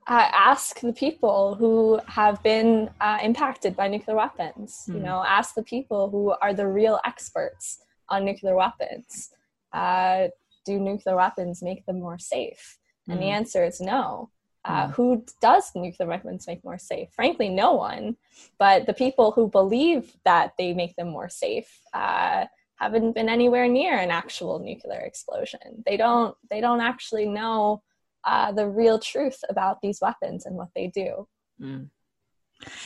[0.06, 4.84] Uh, ask the people who have been uh, impacted by nuclear weapons.
[4.88, 4.94] Mm.
[4.94, 5.06] You hmm.
[5.06, 9.30] know, ask the people who are the real experts on nuclear weapons.
[9.72, 10.28] Uh,
[10.66, 12.78] do nuclear weapons make them more safe?
[13.08, 13.20] And mm.
[13.20, 13.32] the hmm.
[13.32, 14.30] answer is no.
[14.66, 14.92] Mm.
[14.92, 17.10] Who does nuclear weapons make more safe?
[17.12, 18.16] Frankly, no one.
[18.58, 22.46] But the people who believe that they make them more safe uh,
[22.76, 25.82] haven't been anywhere near an actual nuclear explosion.
[25.84, 26.34] They don't.
[26.50, 27.82] They don't actually know
[28.26, 31.26] uh, the real truth about these weapons and what they do.
[31.60, 31.88] Mm.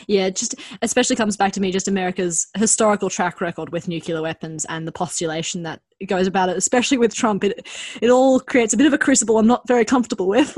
[0.06, 4.64] Yeah, just especially comes back to me just America's historical track record with nuclear weapons
[4.68, 7.44] and the postulation that goes about it, especially with Trump.
[7.44, 7.66] It
[8.00, 10.56] it all creates a bit of a crucible I'm not very comfortable with.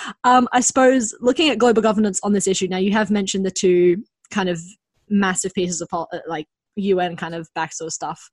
[0.24, 3.50] um, I suppose looking at global governance on this issue now, you have mentioned the
[3.50, 4.60] two kind of
[5.08, 5.88] massive pieces of
[6.26, 6.46] like
[6.76, 8.30] UN kind of back sort stuff.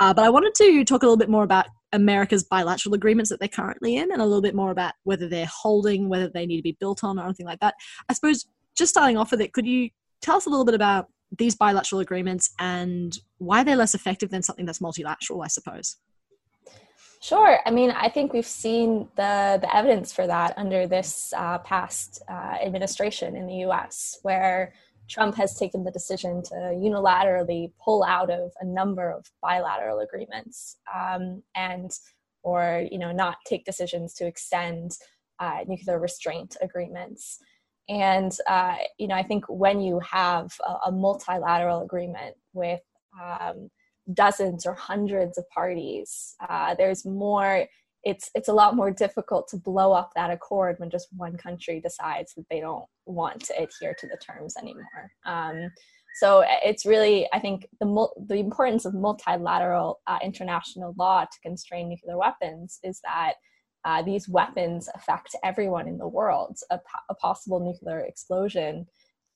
[0.00, 3.38] Uh, but I wanted to talk a little bit more about America's bilateral agreements that
[3.38, 6.56] they're currently in and a little bit more about whether they're holding, whether they need
[6.56, 7.74] to be built on or anything like that.
[8.08, 9.90] I suppose just starting off with it, could you
[10.20, 11.06] tell us a little bit about
[11.38, 15.96] these bilateral agreements and why they're less effective than something that's multilateral, I suppose?
[17.20, 17.58] Sure.
[17.64, 22.22] I mean, I think we've seen the, the evidence for that under this uh, past
[22.28, 24.74] uh, administration in the US, where
[25.08, 30.76] Trump has taken the decision to unilaterally pull out of a number of bilateral agreements
[30.94, 31.90] um, and
[32.42, 34.92] or you know not take decisions to extend
[35.40, 37.38] uh, nuclear restraint agreements.
[37.88, 42.80] And uh, you know i think when you have a, a multilateral agreement with
[43.22, 43.70] um,
[44.12, 47.66] dozens or hundreds of parties uh, there's more
[48.04, 51.80] it's it's a lot more difficult to blow up that accord when just one country
[51.80, 55.10] decides that they don't want to adhere to the terms anymore.
[55.24, 55.70] Um,
[56.20, 61.40] so uh, it's really, I think, the the importance of multilateral uh, international law to
[61.42, 63.34] constrain nuclear weapons is that
[63.84, 66.56] uh, these weapons affect everyone in the world.
[66.70, 66.78] A,
[67.08, 68.86] a possible nuclear explosion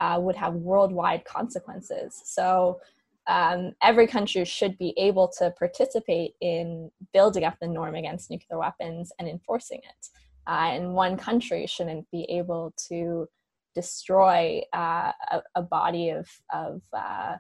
[0.01, 2.23] uh, would have worldwide consequences.
[2.25, 2.81] So
[3.29, 8.59] um, every country should be able to participate in building up the norm against nuclear
[8.59, 10.07] weapons and enforcing it.
[10.47, 13.29] Uh, and one country shouldn't be able to
[13.75, 17.37] destroy uh, a, a, body of, of uh,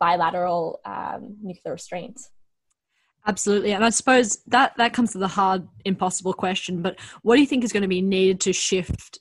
[0.00, 2.30] bilateral um, nuclear restraints.
[3.26, 6.82] Absolutely, and I suppose that that comes to the hard, impossible question.
[6.82, 9.20] But what do you think is going to be needed to shift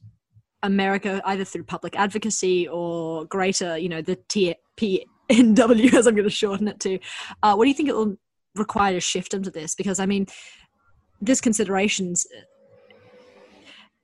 [0.64, 6.28] America, either through public advocacy or greater, you know, the TP NW, as I'm going
[6.28, 7.00] to shorten it to.
[7.44, 8.18] Uh, what do you think it will
[8.56, 9.76] require to shift into this?
[9.76, 10.28] Because I mean,
[11.22, 12.26] this considerations.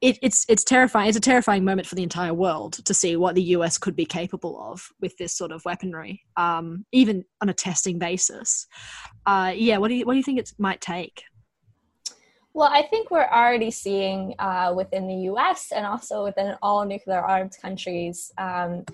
[0.02, 1.08] It, it's it's terrifying.
[1.08, 4.06] It's a terrifying moment for the entire world to see what the US could be
[4.06, 8.68] capable of with this sort of weaponry, um, even on a testing basis.
[9.26, 11.24] Uh, yeah, what do you what do you think it might take?
[12.56, 17.20] Well, I think we're already seeing uh, within the US and also within all nuclear
[17.20, 18.86] armed countries um,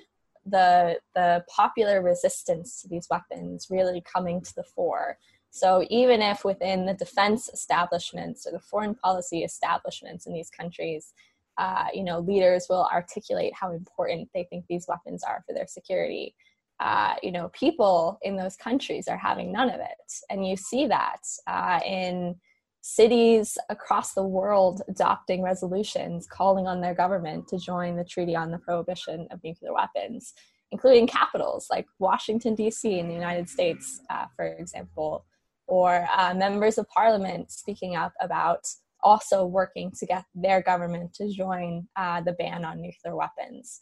[0.45, 5.17] the the popular resistance to these weapons really coming to the fore.
[5.51, 11.13] So even if within the defense establishments or the foreign policy establishments in these countries,
[11.57, 15.67] uh, you know, leaders will articulate how important they think these weapons are for their
[15.67, 16.33] security.
[16.79, 20.87] Uh, you know, people in those countries are having none of it, and you see
[20.87, 22.35] that uh, in
[22.81, 28.51] cities across the world adopting resolutions calling on their government to join the Treaty on
[28.51, 30.33] the Prohibition of Nuclear Weapons,
[30.71, 35.25] including capitals like Washington, D.C., in the United States, uh, for example,
[35.67, 38.67] or uh, members of parliament speaking up about
[39.03, 43.79] also working to get their government to join uh, the ban on nuclear weapons.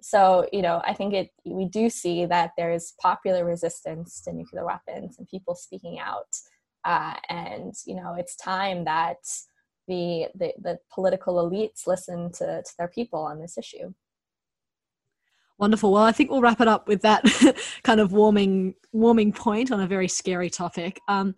[0.00, 4.32] So, you know, I think it we do see that there is popular resistance to
[4.32, 6.28] nuclear weapons and people speaking out
[6.84, 9.18] uh, and you know it's time that
[9.86, 13.92] the, the, the political elites listen to, to their people on this issue
[15.58, 15.92] Wonderful.
[15.92, 17.24] Well, I think we'll wrap it up with that
[17.84, 21.00] kind of warming warming point on a very scary topic.
[21.06, 21.34] Um,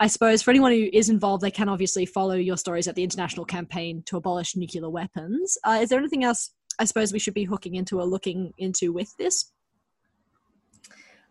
[0.00, 3.02] I suppose for anyone who is involved, they can obviously follow your stories at the
[3.02, 5.58] International Campaign to Abolish Nuclear Weapons.
[5.64, 8.92] Uh, is there anything else I suppose we should be hooking into or looking into
[8.92, 9.50] with this?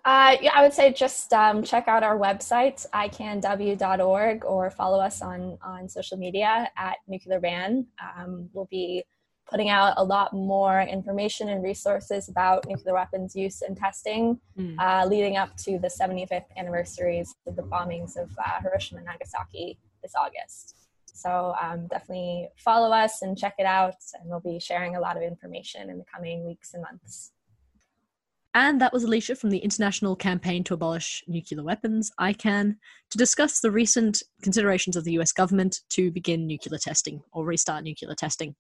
[0.06, 5.22] Uh, yeah, I would say just um, check out our website, icanw.org, or follow us
[5.22, 7.86] on, on social media at Nuclear Ban.
[8.18, 9.04] Um, we'll be
[9.50, 14.76] putting out a lot more information and resources about nuclear weapons use and testing mm.
[14.80, 19.78] uh, leading up to the 75th anniversaries of the bombings of uh, Hiroshima and Nagasaki
[20.02, 20.76] this August.
[21.06, 25.18] So um, definitely follow us and check it out, and we'll be sharing a lot
[25.18, 27.32] of information in the coming weeks and months.
[28.60, 32.78] And that was Alicia from the International Campaign to Abolish Nuclear Weapons, ICAN,
[33.12, 37.84] to discuss the recent considerations of the US government to begin nuclear testing or restart
[37.84, 38.56] nuclear testing.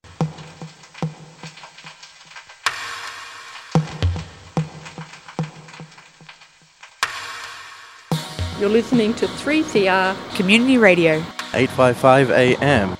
[8.60, 11.24] You're listening to 3CR Community Radio.
[11.56, 12.98] 855 AM.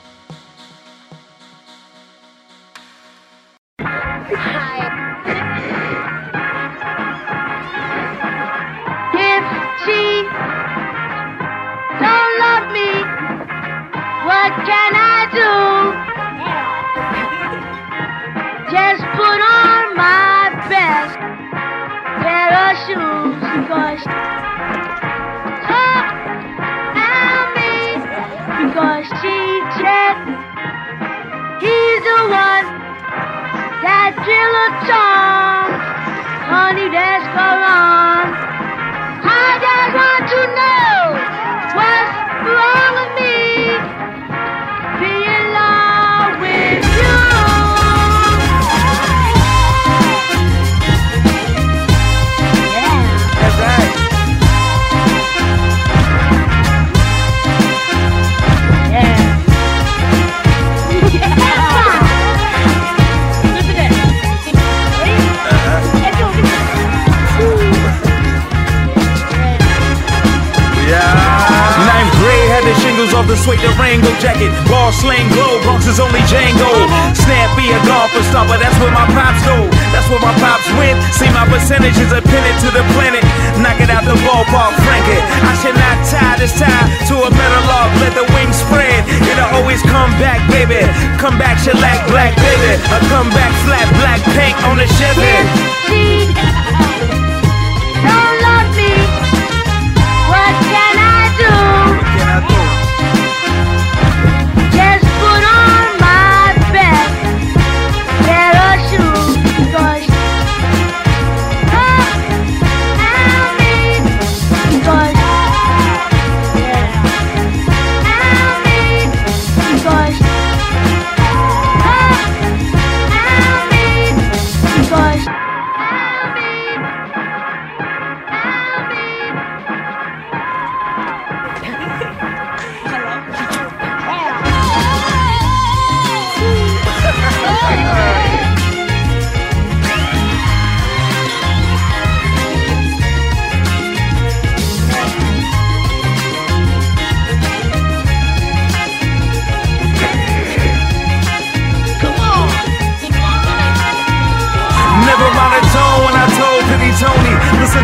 [91.64, 92.82] Shellac, black, baby.
[92.96, 96.57] A come back, flat, black paint on the Chevy.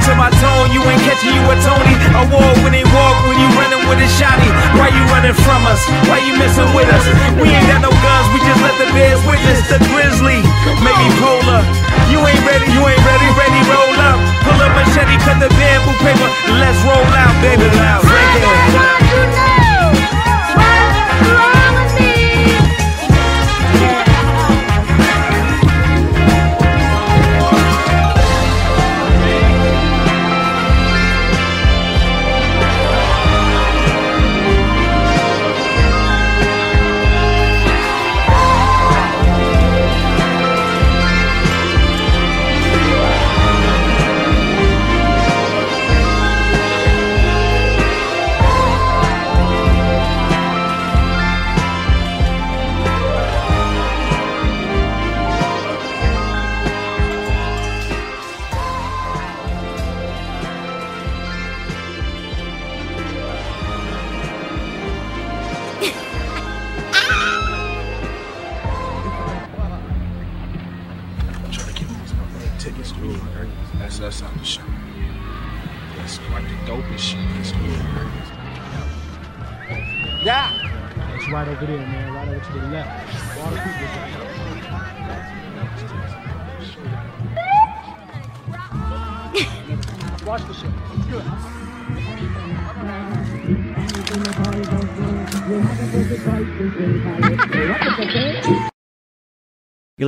[0.03, 1.95] To my tone, you ain't catching you a Tony.
[2.11, 4.51] Award they walk when you running with a shotty.
[4.75, 5.79] Why you running from us?
[6.11, 7.07] Why you messing with us?
[7.39, 10.43] We ain't got no guns, we just let the bears witness the grizzly.
[10.83, 11.63] Maybe polar.
[12.11, 14.19] You ain't ready, you ain't ready, ready, roll up.
[14.43, 16.27] Pull up machete, cut the bamboo paper.
[16.51, 17.63] Let's roll out, baby.
[17.71, 19.62] Loud, break it.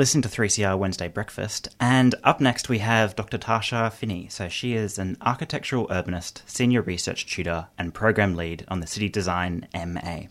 [0.05, 3.39] Listening to 3CR Wednesday Breakfast, and up next we have Dr.
[3.39, 4.27] Tasha Finney.
[4.29, 9.09] So she is an architectural urbanist, senior research tutor, and program lead on the City
[9.09, 10.25] Design MA,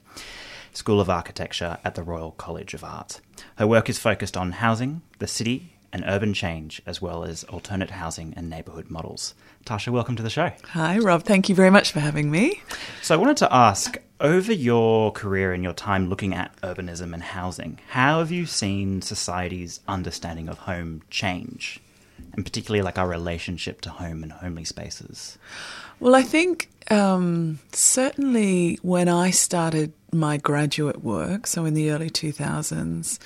[0.72, 3.20] School of Architecture at the Royal College of Art.
[3.56, 7.92] Her work is focused on housing, the city, and urban change, as well as alternate
[7.92, 9.32] housing and neighbourhood models.
[9.64, 10.50] Tasha, welcome to the show.
[10.70, 11.22] Hi, Rob.
[11.22, 12.60] Thank you very much for having me.
[13.00, 17.22] So I wanted to ask over your career and your time looking at urbanism and
[17.22, 21.80] housing, how have you seen society's understanding of home change?
[22.32, 25.38] And particularly like our relationship to home and homely spaces?
[26.00, 32.10] Well, I think um, certainly when I started my graduate work, so in the early
[32.10, 33.20] 2000s,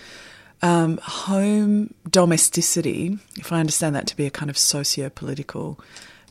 [0.63, 5.79] um, home domesticity, if I understand that to be a kind of socio political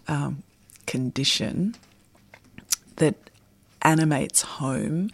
[0.07, 0.43] um,
[0.85, 1.75] condition
[2.97, 3.15] that
[3.81, 5.09] animates home,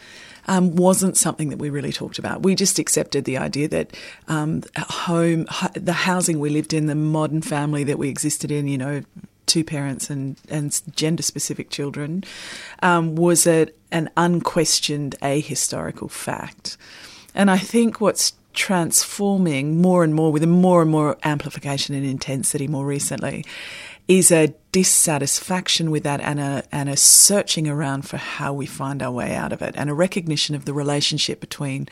[0.48, 2.44] um, wasn't something that we really talked about.
[2.44, 3.96] We just accepted the idea that
[4.28, 8.78] um, home, the housing we lived in, the modern family that we existed in, you
[8.78, 9.04] know,
[9.46, 12.24] two parents and, and gender specific children,
[12.82, 16.78] um, was an unquestioned ahistorical fact.
[17.36, 22.06] And I think what's transforming more and more with a more and more amplification and
[22.06, 23.46] intensity more recently
[24.08, 29.02] is a dissatisfaction with that and a, and a searching around for how we find
[29.02, 31.88] our way out of it and a recognition of the relationship between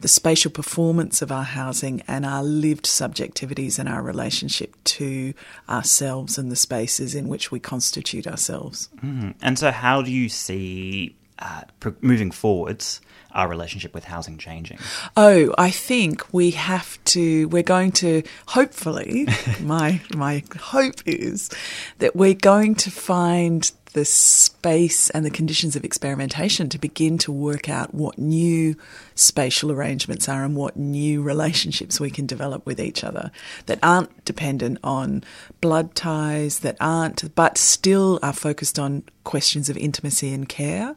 [0.00, 5.32] the spatial performance of our housing and our lived subjectivities and our relationship to
[5.68, 8.88] ourselves and the spaces in which we constitute ourselves.
[9.04, 9.34] Mm.
[9.40, 11.62] And so, how do you see uh,
[12.00, 13.00] moving forwards
[13.34, 14.78] our relationship with housing changing?
[15.16, 17.48] Oh, I think we have to.
[17.48, 19.26] We're going to hopefully.
[19.60, 21.50] my my hope is
[21.98, 27.30] that we're going to find the space and the conditions of experimentation to begin to
[27.30, 28.74] work out what new
[29.14, 33.30] spatial arrangements are and what new relationships we can develop with each other
[33.66, 35.22] that aren't dependent on
[35.60, 40.96] blood ties, that aren't, but still are focused on questions of intimacy and care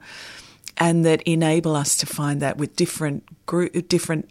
[0.78, 4.30] and that enable us to find that with different group, different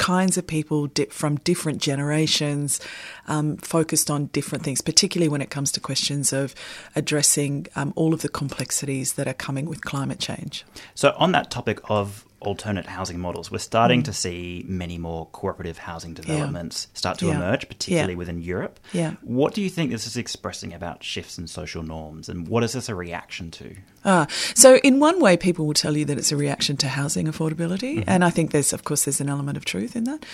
[0.00, 2.80] kinds of people from different generations,
[3.28, 6.54] um, focused on different things, particularly when it comes to questions of
[6.96, 10.64] addressing um, all of the complexities that are coming with climate change.
[10.94, 13.50] So, on that topic of alternate housing models.
[13.50, 14.06] We're starting mm.
[14.06, 16.98] to see many more cooperative housing developments yeah.
[16.98, 17.36] start to yeah.
[17.36, 18.18] emerge, particularly yeah.
[18.18, 18.80] within Europe.
[18.92, 19.14] Yeah.
[19.22, 22.72] What do you think this is expressing about shifts in social norms, and what is
[22.72, 23.76] this a reaction to?
[24.04, 27.26] Ah, so in one way, people will tell you that it's a reaction to housing
[27.26, 28.10] affordability, mm-hmm.
[28.10, 30.24] and I think there's, of course, there's an element of truth in that.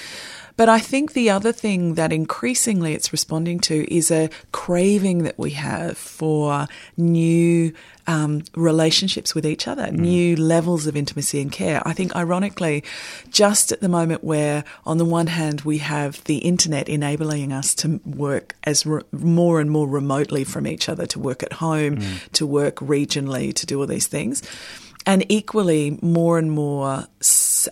[0.57, 5.39] But I think the other thing that increasingly it's responding to is a craving that
[5.39, 7.73] we have for new
[8.07, 9.99] um, relationships with each other, mm.
[9.99, 11.83] new levels of intimacy and care.
[11.85, 12.85] I think, ironically,
[13.31, 17.75] just at the moment where, on the one hand, we have the internet enabling us
[17.77, 21.97] to work as re- more and more remotely from each other, to work at home,
[21.97, 22.33] mm.
[22.33, 24.43] to work regionally, to do all these things.
[25.05, 27.07] And equally, more and more,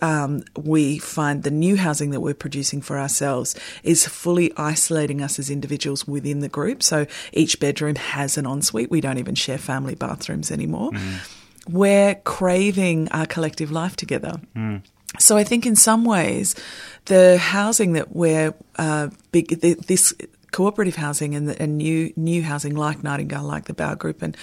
[0.03, 5.39] um, we find the new housing that we're producing for ourselves is fully isolating us
[5.39, 6.83] as individuals within the group.
[6.83, 8.91] So each bedroom has an ensuite.
[8.91, 10.91] We don't even share family bathrooms anymore.
[10.91, 11.19] Mm.
[11.69, 14.41] We're craving our collective life together.
[14.55, 14.83] Mm.
[15.19, 16.55] So I think in some ways,
[17.05, 20.13] the housing that we're uh, big, this
[20.55, 24.37] cooperative housing and, the, and new new housing like Nightingale, like the Baugruppe, and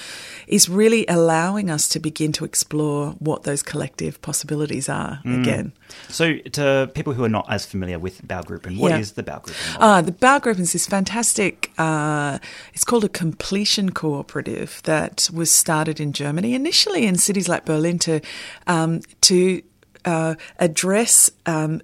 [0.46, 5.42] is really allowing us to begin to explore what those collective possibilities are mm.
[5.42, 5.72] again.
[6.10, 9.00] So, to people who are not as familiar with Baugruppe, and what yeah.
[9.00, 9.56] is the Baugruppe?
[9.80, 11.72] Uh, the Baugruppe is this fantastic.
[11.78, 12.40] Uh,
[12.74, 17.98] it's called a completion cooperative that was started in Germany initially in cities like Berlin
[18.00, 18.20] to
[18.68, 19.62] um, to
[20.04, 21.82] uh, address um,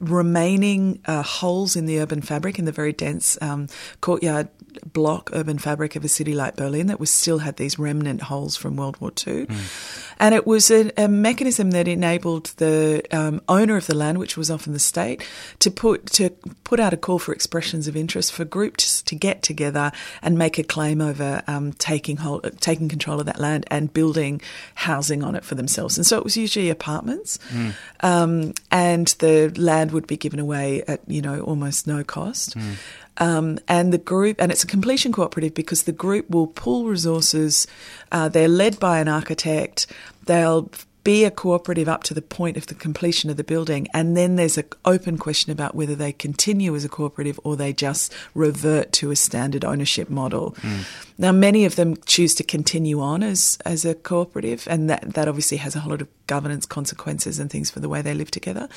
[0.00, 3.68] remaining uh, holes in the urban fabric in the very dense um,
[4.00, 4.48] courtyard
[4.92, 8.56] block urban fabric of a city like Berlin that was still had these remnant holes
[8.56, 9.46] from World War II.
[9.46, 10.14] Mm.
[10.18, 14.36] And it was a, a, mechanism that enabled the um, owner of the land, which
[14.36, 15.22] was often the state,
[15.58, 16.30] to put to
[16.64, 20.58] put out a call for expressions of interest for groups to get together and make
[20.58, 24.40] a claim over um, taking hold, taking control of that land and building
[24.74, 25.98] housing on it for themselves.
[25.98, 27.74] And so it was usually apartments, mm.
[28.00, 32.56] um, and the land would be given away at you know almost no cost.
[32.56, 32.76] Mm.
[33.18, 37.66] Um, and the group, and it's a completion cooperative because the group will pool resources.
[38.12, 39.86] Uh, they're led by an architect.
[40.26, 40.70] They'll
[41.06, 43.86] be a cooperative up to the point of the completion of the building.
[43.94, 47.72] And then there's an open question about whether they continue as a cooperative or they
[47.72, 50.56] just revert to a standard ownership model.
[50.62, 50.84] Mm.
[51.16, 55.28] Now, many of them choose to continue on as, as a cooperative, and that, that
[55.28, 58.32] obviously has a whole lot of governance consequences and things for the way they live
[58.32, 58.68] together.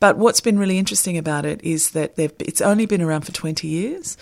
[0.00, 3.66] But what's been really interesting about it is that it's only been around for 20
[3.66, 4.18] years.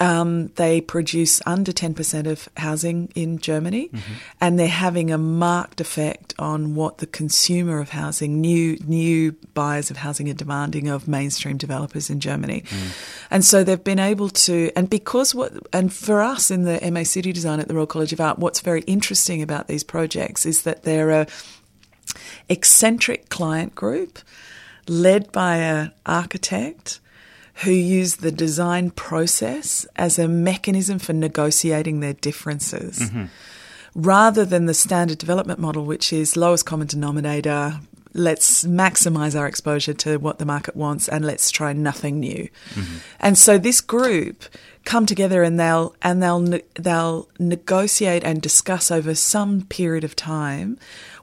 [0.00, 4.12] Um, they produce under 10% of housing in Germany, mm-hmm.
[4.40, 9.92] and they're having a marked effect on what the consumer of housing, new new buyers
[9.92, 12.64] of housing, are demanding of mainstream developers in Germany.
[12.66, 13.26] Mm.
[13.30, 17.04] And so they've been able to, and because what, and for us in the MA
[17.04, 20.62] City Design at the Royal College of Art, what's very interesting about these projects is
[20.62, 21.26] that they're a
[22.48, 24.18] eccentric client group
[24.88, 27.00] led by an architect
[27.62, 32.98] who use the design process as a mechanism for negotiating their differences.
[32.98, 33.24] Mm-hmm.
[33.94, 37.78] Rather than the standard development model, which is lowest common denominator,
[38.12, 42.48] let's maximize our exposure to what the market wants and let's try nothing new.
[42.74, 42.96] Mm-hmm.
[43.20, 44.44] And so this group
[44.84, 50.78] come together and they'll and they'll they'll negotiate and discuss over some period of time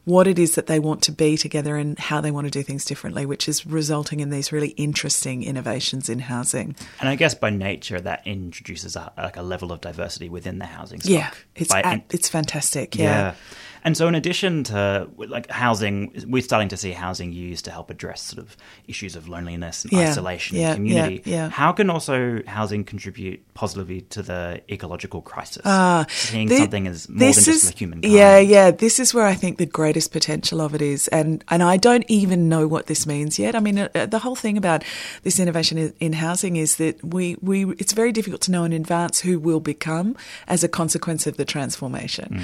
[0.06, 2.64] what it is that they want to be together and how they want to do
[2.64, 6.76] things differently, which is resulting in these really interesting innovations in housing.
[7.00, 10.66] And I guess by nature, that introduces a, like a level of diversity within the
[10.66, 11.12] housing stock.
[11.12, 12.96] Yeah, it's by, it's fantastic.
[12.96, 13.04] yeah.
[13.04, 13.36] yeah.
[13.84, 17.90] And so, in addition to like housing, we're starting to see housing used to help
[17.90, 18.56] address sort of
[18.88, 21.22] issues of loneliness and yeah, isolation yeah, in community.
[21.26, 25.66] Yeah, How can also housing contribute positively to the ecological crisis?
[25.66, 28.02] Uh, Seeing the, something as more than just is, the human.
[28.04, 28.70] Yeah, yeah.
[28.70, 32.06] This is where I think the greatest potential of it is, and and I don't
[32.08, 33.56] even know what this means yet.
[33.56, 34.84] I mean, uh, uh the whole thing about
[35.24, 38.74] this innovation in, in housing is that we we it's very difficult to know in
[38.74, 40.16] advance who will become
[40.48, 42.42] as a consequence of the transformation, mm.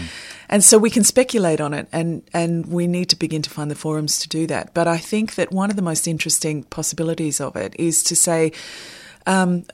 [0.50, 3.50] and so we can speculate speculate on it, and, and we need to begin to
[3.50, 4.74] find the forums to do that.
[4.74, 8.54] But I think that one of the most interesting possibilities of it is to say,
[9.26, 9.66] um,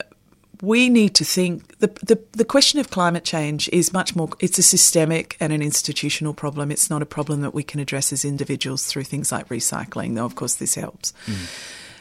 [0.62, 4.58] we need to think the, the, the question of climate change is much more it's
[4.58, 8.24] a systemic and an institutional problem it's not a problem that we can address as
[8.24, 11.34] individuals through things like recycling though of course this helps mm.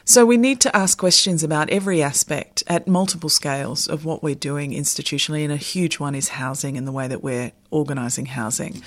[0.06, 4.36] So we need to ask questions about every aspect at multiple scales of what we're
[4.36, 8.84] doing institutionally, and a huge one is housing and the way that we're organising housing.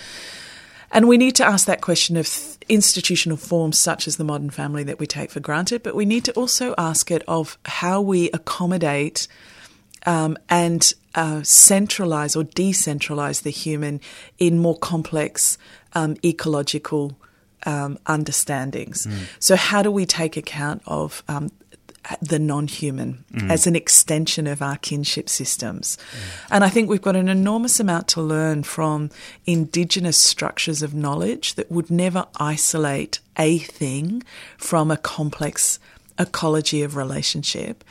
[0.97, 4.83] And we need to ask that question of institutional forms such as the modern family
[4.85, 8.31] that we take for granted, but we need to also ask it of how we
[8.31, 9.29] accommodate
[10.07, 14.01] um, and uh, centralize or decentralize the human
[14.39, 15.59] in more complex
[15.93, 17.15] um, ecological
[17.67, 19.07] um, understandings.
[19.07, 19.19] Mm.
[19.39, 21.51] So, how do we take account of um,
[22.21, 23.51] the non human mm.
[23.51, 25.97] as an extension of our kinship systems.
[25.97, 26.47] Mm.
[26.51, 29.11] And I think we've got an enormous amount to learn from
[29.47, 34.23] indigenous structures of knowledge that would never isolate a thing
[34.57, 35.79] from a complex
[36.19, 37.85] ecology of relationship.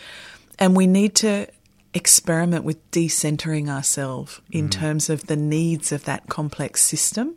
[0.57, 1.47] And we need to
[1.93, 4.71] experiment with decentering ourselves in mm.
[4.71, 7.35] terms of the needs of that complex system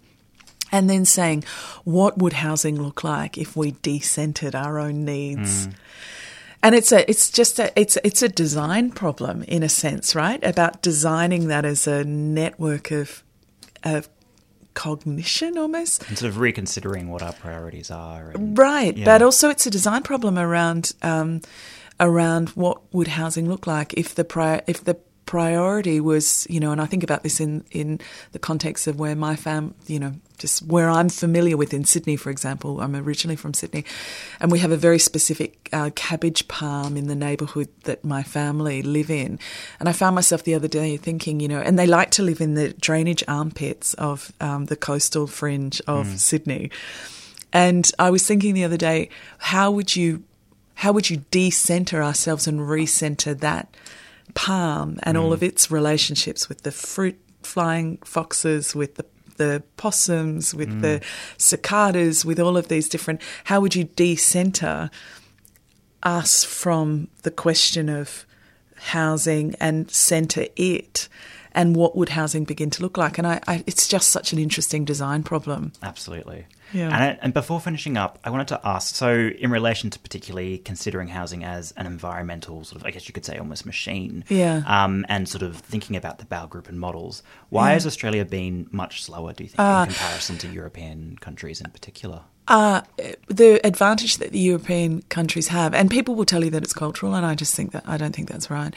[0.72, 1.44] and then saying,
[1.84, 5.68] what would housing look like if we decentered our own needs?
[6.62, 10.42] And it's a, it's just a, it's, it's a design problem in a sense, right?
[10.42, 13.22] About designing that as a network of,
[13.84, 14.08] of
[14.74, 16.08] cognition almost.
[16.08, 18.30] And sort of reconsidering what our priorities are.
[18.30, 18.96] And, right.
[18.96, 19.04] Yeah.
[19.04, 21.42] But also it's a design problem around, um,
[22.00, 24.94] around what would housing look like if the prior, if the
[25.26, 28.00] priority was, you know, and I think about this in, in
[28.32, 32.16] the context of where my fam, you know, just where I'm familiar with in Sydney,
[32.16, 32.80] for example.
[32.80, 33.84] I'm originally from Sydney,
[34.40, 38.82] and we have a very specific uh, cabbage palm in the neighbourhood that my family
[38.82, 39.38] live in.
[39.80, 42.40] And I found myself the other day thinking, you know, and they like to live
[42.40, 46.18] in the drainage armpits of um, the coastal fringe of mm.
[46.18, 46.70] Sydney.
[47.52, 49.08] And I was thinking the other day,
[49.38, 50.22] how would you,
[50.74, 53.74] how would you decenter ourselves and recenter that
[54.34, 55.22] palm and mm.
[55.22, 59.06] all of its relationships with the fruit flying foxes, with the
[59.38, 60.80] the possums, with mm.
[60.82, 61.00] the
[61.38, 63.22] cicadas, with all of these different.
[63.44, 64.90] How would you decenter
[66.02, 68.26] us from the question of
[68.76, 71.08] housing and center it?
[71.52, 73.18] And what would housing begin to look like?
[73.18, 75.72] And I, I, it's just such an interesting design problem.
[75.82, 76.46] Absolutely.
[76.72, 76.88] Yeah.
[76.96, 81.08] And, and, before finishing up, I wanted to ask so, in relation to particularly considering
[81.08, 84.62] housing as an environmental sort of, I guess you could say, almost machine, yeah.
[84.66, 87.74] um, and sort of thinking about the Baugruppe and models, why yeah.
[87.74, 91.70] has Australia been much slower, do you think, uh, in comparison to European countries in
[91.70, 92.22] particular?
[92.48, 92.80] Uh,
[93.28, 97.14] the advantage that the European countries have, and people will tell you that it's cultural,
[97.14, 98.74] and I just think that I don't think that's right.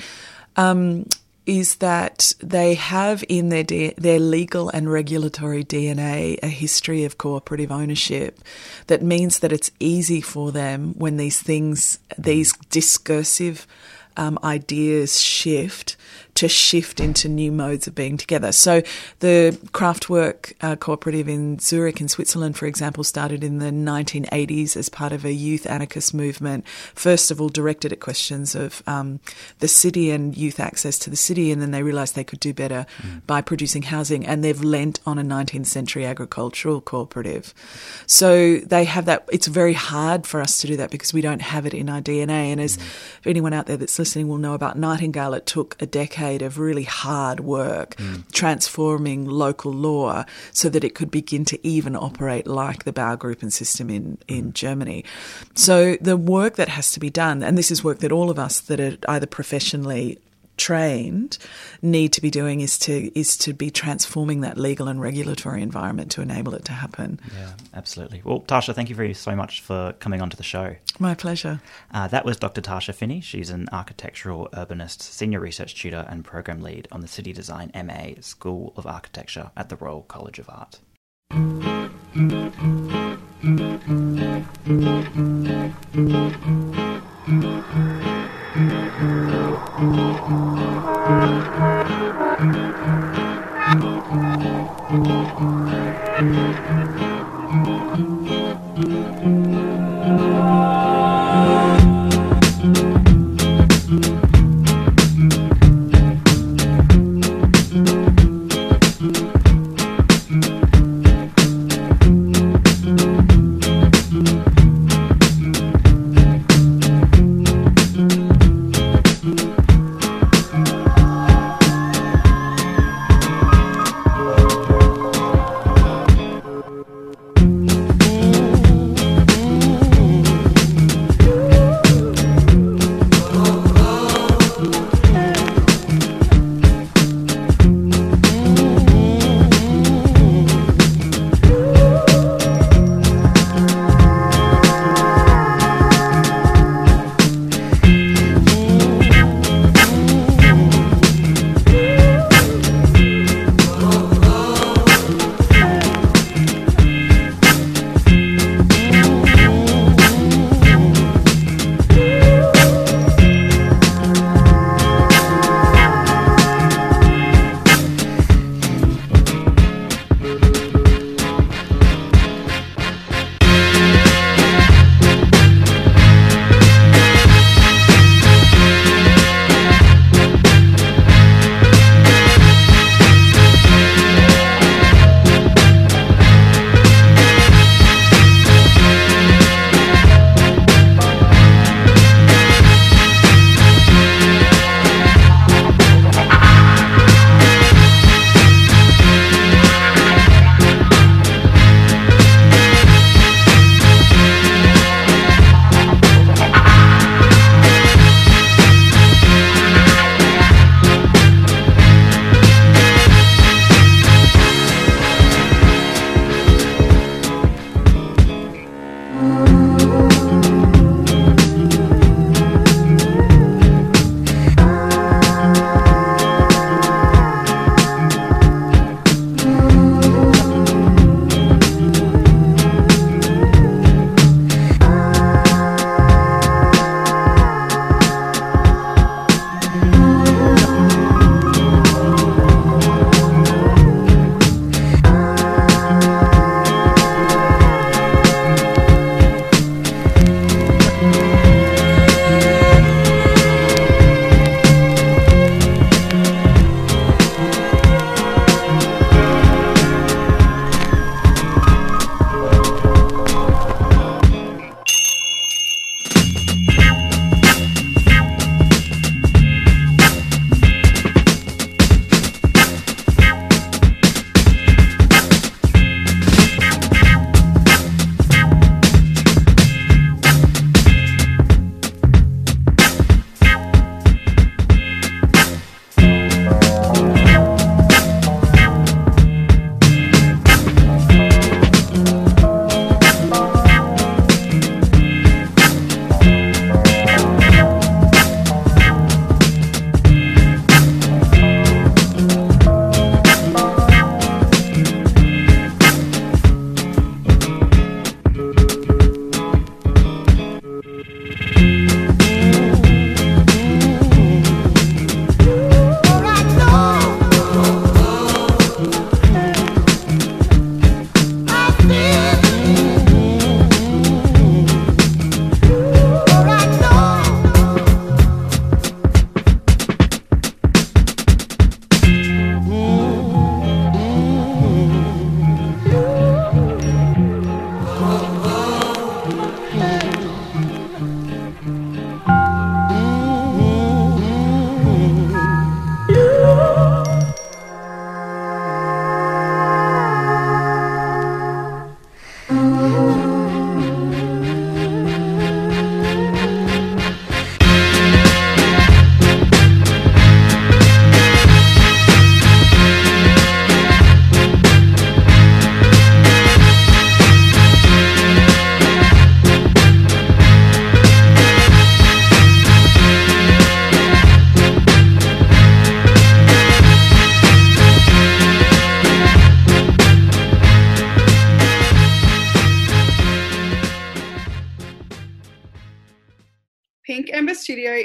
[0.58, 1.06] um,
[1.46, 7.18] is that they have in their D- their legal and regulatory DNA a history of
[7.18, 8.40] cooperative ownership
[8.88, 13.66] that means that it's easy for them when these things, these discursive
[14.18, 15.96] um, ideas shift
[16.36, 18.52] to shift into new modes of being together.
[18.52, 18.82] So
[19.20, 24.90] the Kraftwerk uh, cooperative in Zurich in Switzerland, for example, started in the 1980s as
[24.90, 26.66] part of a youth anarchist movement,
[26.96, 29.20] first of all directed at questions of um,
[29.60, 32.54] the city and youth access to the city, and then they realised they could do
[32.54, 33.22] better mm.
[33.28, 37.54] by producing housing, and they've lent on a 19th century agricultural cooperative.
[38.08, 39.28] So they have that.
[39.32, 42.02] It's very hard for us to do that because we don't have it in our
[42.02, 42.52] DNA.
[42.52, 42.84] And as mm.
[43.26, 46.60] anyone out there that's listening will know about Nightingale, it took a decade decade of
[46.60, 48.24] really hard work mm.
[48.32, 53.90] transforming local law so that it could begin to even operate like the Baugruppen system
[53.90, 54.54] in, in mm.
[54.54, 55.04] Germany.
[55.56, 58.38] So the work that has to be done, and this is work that all of
[58.38, 60.20] us that are either professionally
[60.62, 61.40] trained
[61.82, 66.12] need to be doing is to is to be transforming that legal and regulatory environment
[66.12, 67.20] to enable it to happen.
[67.36, 68.22] Yeah, absolutely.
[68.24, 70.76] Well, Tasha, thank you very so much for coming onto the show.
[71.00, 71.62] My pleasure.
[71.92, 72.62] Uh, that was Dr.
[72.62, 73.22] Tasha Finney.
[73.22, 78.22] She's an architectural urbanist, senior research tutor, and program lead on the City Design MA
[78.22, 80.80] School of Architecture at the Royal College of Art.
[88.54, 88.92] Thank
[96.70, 96.91] you.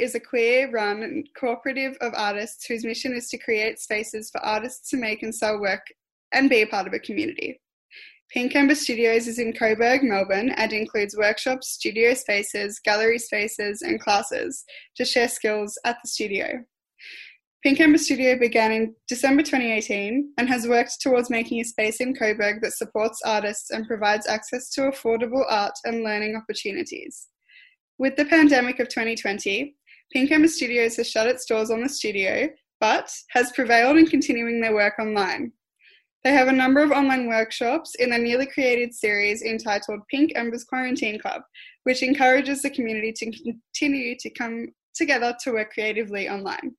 [0.07, 4.89] Is a queer run cooperative of artists whose mission is to create spaces for artists
[4.91, 5.85] to make and sell work
[6.33, 7.61] and be a part of a community.
[8.31, 14.01] Pink Ember Studios is in Coburg, Melbourne, and includes workshops, studio spaces, gallery spaces, and
[14.01, 14.65] classes
[14.97, 16.65] to share skills at the studio.
[17.65, 22.15] Pink Ember Studio began in December 2018 and has worked towards making a space in
[22.15, 27.27] Coburg that supports artists and provides access to affordable art and learning opportunities.
[27.99, 29.76] With the pandemic of 2020,
[30.13, 32.49] Pink Ember Studios has shut its doors on the studio,
[32.81, 35.53] but has prevailed in continuing their work online.
[36.25, 40.65] They have a number of online workshops in a newly created series entitled Pink Embers
[40.65, 41.43] Quarantine Club,
[41.85, 46.75] which encourages the community to continue to come together to work creatively online.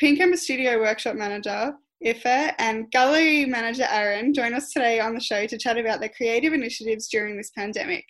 [0.00, 5.20] Pink Ember Studio Workshop Manager Aoife and Gallery Manager Aaron join us today on the
[5.20, 8.04] show to chat about their creative initiatives during this pandemic.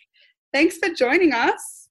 [0.51, 1.82] Thanks for joining us.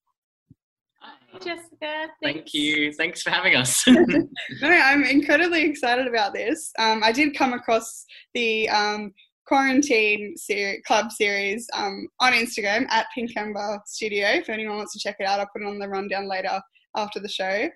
[1.03, 2.09] Hi, Jessica.
[2.23, 2.93] Thank you.
[2.93, 3.83] Thanks for having us.
[3.89, 4.29] no,
[4.62, 6.70] I'm incredibly excited about this.
[6.79, 8.05] Um, I did come across
[8.35, 9.12] the um,
[9.47, 14.29] quarantine ser- club series um, on Instagram at Pink Ember Studio.
[14.29, 16.61] If anyone wants to check it out, I'll put it on the rundown later
[16.97, 17.69] after the show.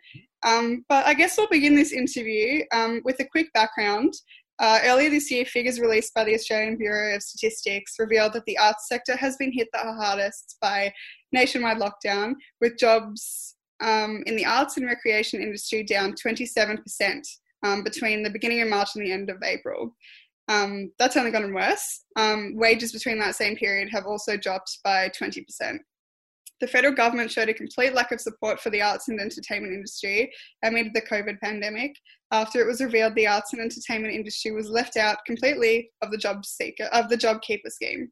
[0.46, 4.14] Um, but I guess we'll begin this interview um, with a quick background.
[4.58, 8.56] Uh, earlier this year, figures released by the Australian Bureau of Statistics revealed that the
[8.56, 10.92] arts sector has been hit the hardest by
[11.32, 16.78] nationwide lockdown, with jobs um, in the arts and recreation industry down 27%
[17.62, 19.94] um, between the beginning of March and the end of April.
[20.48, 22.04] Um, that's only gotten worse.
[22.16, 25.78] Um, wages between that same period have also dropped by 20%.
[26.60, 30.32] The federal government showed a complete lack of support for the arts and entertainment industry
[30.62, 31.94] amid the COVID pandemic
[32.32, 36.16] after it was revealed the arts and entertainment industry was left out completely of the
[36.16, 38.10] job seeker of the job keeper scheme.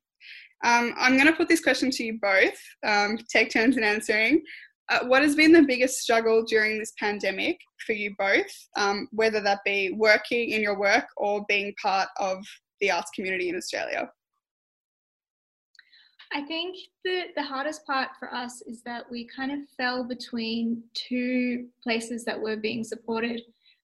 [0.65, 2.59] Um, I'm going to put this question to you both.
[2.87, 4.43] Um, take turns in answering.
[4.89, 9.41] Uh, what has been the biggest struggle during this pandemic for you both, um, whether
[9.41, 12.39] that be working in your work or being part of
[12.81, 14.11] the arts community in Australia?
[16.33, 20.83] I think the, the hardest part for us is that we kind of fell between
[20.95, 23.43] two places that were being supported.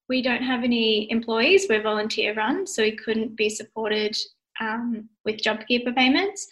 [0.09, 4.16] We don't have any employees, we're volunteer run, so we couldn't be supported
[4.61, 6.47] um, with JobKeeper payments.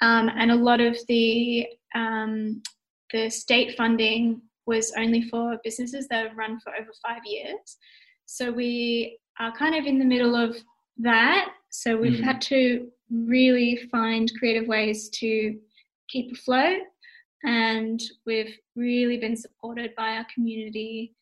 [0.00, 2.62] Um, and a lot of the um,
[3.12, 7.76] the state funding was only for businesses that have run for over five years.
[8.26, 10.56] So we are kind of in the middle of
[10.98, 11.50] that.
[11.70, 12.24] So we've mm.
[12.24, 15.56] had to really find creative ways to
[16.08, 16.80] keep afloat.
[17.44, 21.14] And we've really been supported by our community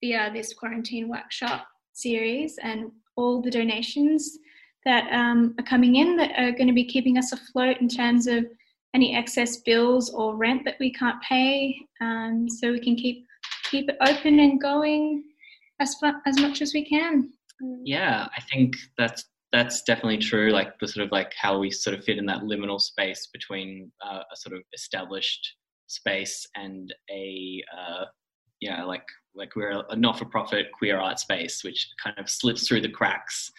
[0.00, 4.38] via this quarantine workshop series and all the donations
[4.84, 8.26] that um, are coming in that are going to be keeping us afloat in terms
[8.26, 8.46] of
[8.94, 13.26] any excess bills or rent that we can't pay, um, so we can keep
[13.70, 15.22] keep it open and going
[15.80, 15.96] as
[16.26, 17.30] as much as we can.
[17.84, 20.50] Yeah, I think that's that's definitely true.
[20.50, 23.90] Like the sort of like how we sort of fit in that liminal space between
[24.04, 28.04] uh, a sort of established space and a uh,
[28.60, 29.04] yeah, like
[29.34, 33.50] like we're a not-for-profit queer art space, which kind of slips through the cracks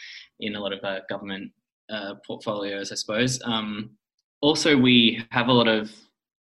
[0.42, 1.52] in a lot of uh, government
[1.90, 3.40] uh, portfolios, I suppose.
[3.46, 3.92] Um,
[4.42, 5.92] also, we have a lot of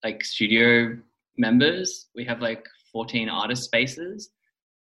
[0.04, 0.98] like studio
[1.38, 2.08] members.
[2.16, 4.30] We have like 14 artist spaces,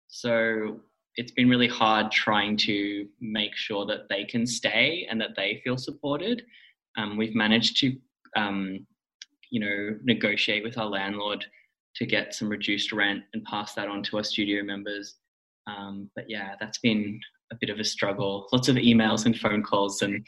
[0.08, 0.80] so
[1.16, 5.62] it's been really hard trying to make sure that they can stay and that they
[5.64, 6.44] feel supported.
[6.98, 7.96] Um, we've managed to,
[8.36, 8.86] um,
[9.50, 11.46] you know, negotiate with our landlord
[11.96, 15.16] to get some reduced rent and pass that on to our studio members.
[15.68, 17.20] Um, but yeah, that's been
[17.52, 18.48] a bit of a struggle.
[18.52, 20.26] Lots of emails and phone calls and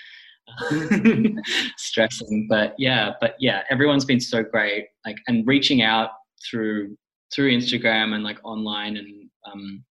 [0.72, 1.42] uh,
[1.78, 2.48] stressing.
[2.50, 4.88] But yeah, but yeah, everyone's been so great.
[5.06, 6.10] Like and reaching out
[6.50, 6.98] through
[7.34, 9.84] through Instagram and like online and um,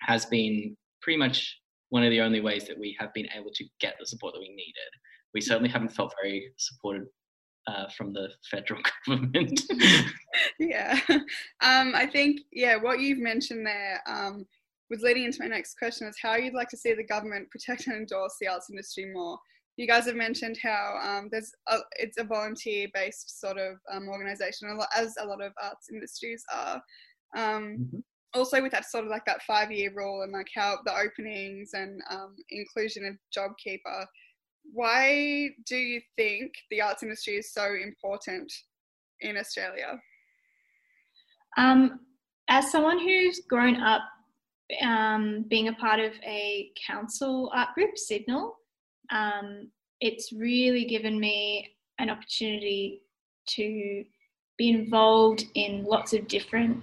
[0.00, 1.58] has been pretty much
[1.90, 4.40] one of the only ways that we have been able to get the support that
[4.40, 4.90] we needed.
[5.34, 7.06] We certainly haven't felt very supported
[7.66, 9.60] uh, from the federal government.
[10.58, 14.46] yeah, um, I think yeah, what you've mentioned there um,
[14.90, 17.86] was leading into my next question is how you'd like to see the government protect
[17.86, 19.38] and endorse the arts industry more.
[19.76, 24.68] You guys have mentioned how um, there's a, it's a volunteer-based sort of um, organisation,
[24.96, 26.80] as a lot of arts industries are.
[27.36, 27.98] Um, mm-hmm
[28.36, 31.70] also with that sort of like that five year rule and like how the openings
[31.72, 34.06] and um, inclusion of JobKeeper,
[34.72, 38.52] why do you think the arts industry is so important
[39.20, 39.98] in Australia?
[41.56, 42.00] Um,
[42.48, 44.02] as someone who's grown up
[44.82, 48.56] um, being a part of a council art group, Signal,
[49.10, 49.70] um,
[50.00, 53.02] it's really given me an opportunity
[53.48, 54.04] to
[54.58, 56.82] be involved in lots of different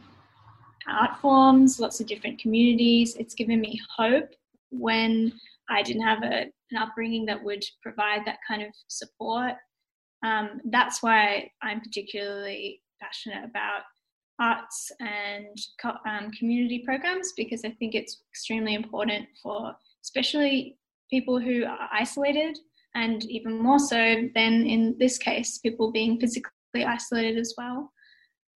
[0.88, 3.16] art forms, lots of different communities.
[3.16, 4.30] It's given me hope
[4.72, 5.34] when
[5.70, 9.54] I didn't have a, an upbringing that would provide that kind of support.
[10.24, 13.82] Um, that's why I'm particularly passionate about
[14.44, 15.58] arts and
[16.06, 20.78] um, community programs because I think it's extremely important for especially
[21.10, 22.58] people who are isolated
[22.96, 27.92] and even more so than in this case, people being physically isolated as well.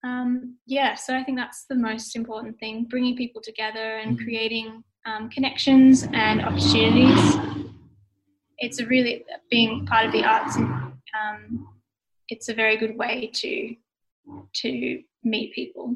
[0.03, 4.25] Um, yeah, so I think that's the most important thing bringing people together and mm-hmm.
[4.25, 7.35] creating um, connections and opportunities.
[8.59, 11.67] It's a really, being part of the arts, um,
[12.29, 13.75] it's a very good way to
[14.61, 15.95] to meet people.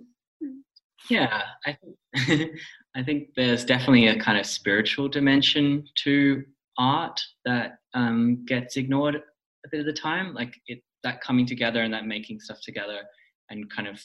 [1.10, 1.78] Yeah, I
[2.16, 2.52] think
[2.96, 6.44] I think there's definitely a kind of spiritual dimension to
[6.78, 10.34] art that um, gets ignored a bit of the time.
[10.34, 13.02] Like it, that coming together and that making stuff together
[13.50, 14.02] and kind of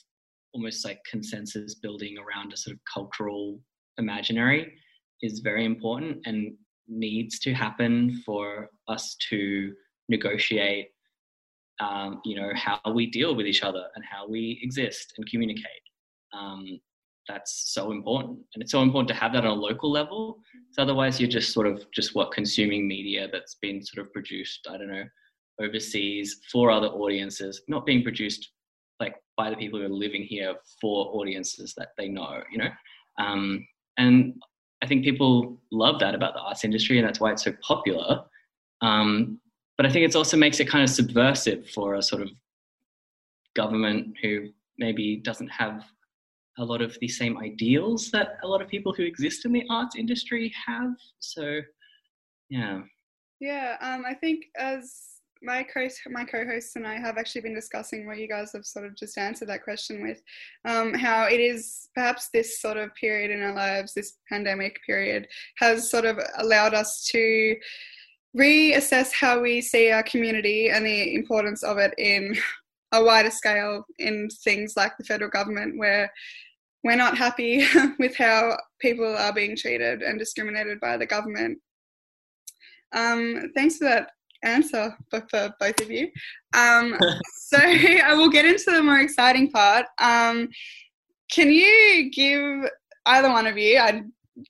[0.55, 3.61] almost like consensus building around a sort of cultural
[3.99, 4.73] imaginary
[5.23, 6.55] is very important and
[6.89, 9.73] needs to happen for us to
[10.09, 10.89] negotiate
[11.81, 15.65] um, you know how we deal with each other and how we exist and communicate.
[16.33, 16.81] Um,
[17.29, 18.39] that's so important.
[18.55, 20.39] And it's so important to have that on a local level.
[20.73, 24.67] So otherwise you're just sort of just what consuming media that's been sort of produced
[24.71, 25.05] i don't know
[25.61, 28.51] overseas for other audiences not being produced
[29.01, 32.69] like by the people who are living here for audiences that they know you know?
[33.19, 33.67] Um,
[33.97, 34.35] and
[34.83, 38.23] i think people love that about the arts industry and that's why it's so popular.
[38.83, 39.41] Um,
[39.77, 42.31] but I think it also makes it kind of subversive for a sort of
[43.55, 44.49] government who
[44.79, 45.85] maybe doesn't have
[46.59, 49.65] a lot of the same ideals that a lot of people who exist in the
[49.71, 50.95] arts industry have.
[51.19, 51.61] So,
[52.49, 52.81] yeah.
[53.41, 58.07] Yeah, um, I think as my co my co-hosts and I have actually been discussing
[58.07, 60.23] what you guys have sort of just answered that question with,
[60.65, 65.29] um, how it is perhaps this sort of period in our lives, this pandemic period,
[65.59, 67.55] has sort of allowed us to
[68.37, 72.37] reassess how we see our community and the importance of it in
[72.93, 76.11] a wider scale in things like the federal government where
[76.85, 77.67] we're not happy
[77.99, 81.59] with how people are being treated and discriminated by the government.
[82.93, 84.11] Um, thanks for that
[84.45, 86.09] answer for, for both of you.
[86.55, 86.97] Um,
[87.39, 89.87] so I will get into the more exciting part.
[89.99, 90.49] Um,
[91.31, 92.71] can you give
[93.07, 94.03] either one of you, I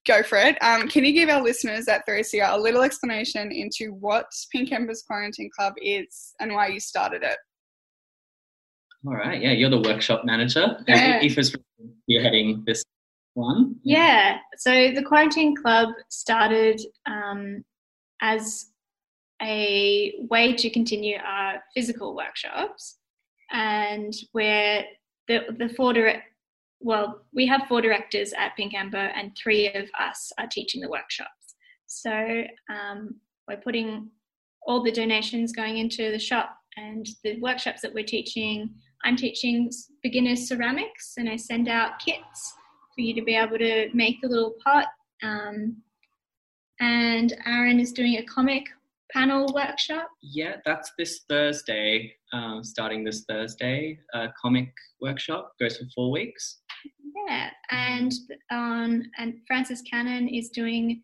[0.06, 0.56] go for it.
[0.62, 5.02] Um, can you give our listeners at 3CR a little explanation into what Pink Embers
[5.06, 7.36] Quarantine Club is and why you started it?
[9.06, 9.40] All right.
[9.40, 10.78] Yeah, you're the workshop manager.
[10.88, 11.20] Yeah.
[11.20, 11.54] Aoife's
[12.06, 12.82] you're heading this
[13.34, 13.76] one.
[13.84, 14.38] Yeah.
[14.56, 17.64] So the Quarantine Club started um,
[18.20, 18.66] as
[19.42, 22.98] a way to continue our physical workshops,
[23.52, 24.84] and where
[25.28, 26.24] the the four direct
[26.86, 30.88] well, we have four directors at Pink Ember, and three of us are teaching the
[30.88, 31.56] workshops.
[31.86, 33.16] So um,
[33.48, 34.08] we're putting
[34.68, 38.70] all the donations going into the shop, and the workshops that we're teaching.
[39.04, 39.68] I'm teaching
[40.04, 42.54] beginners ceramics, and I send out kits
[42.94, 44.86] for you to be able to make a little pot.
[45.24, 45.78] Um,
[46.78, 48.64] and Aaron is doing a comic
[49.12, 50.08] panel workshop.
[50.22, 53.98] Yeah, that's this Thursday, um, starting this Thursday.
[54.14, 56.60] A comic workshop goes for four weeks.
[57.16, 58.12] Yeah, and
[58.50, 61.02] um, and Frances Cannon is doing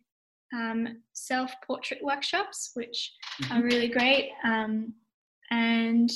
[0.52, 3.12] um, self-portrait workshops, which
[3.42, 3.52] mm-hmm.
[3.56, 4.32] are really great.
[4.44, 4.92] Um,
[5.50, 6.10] and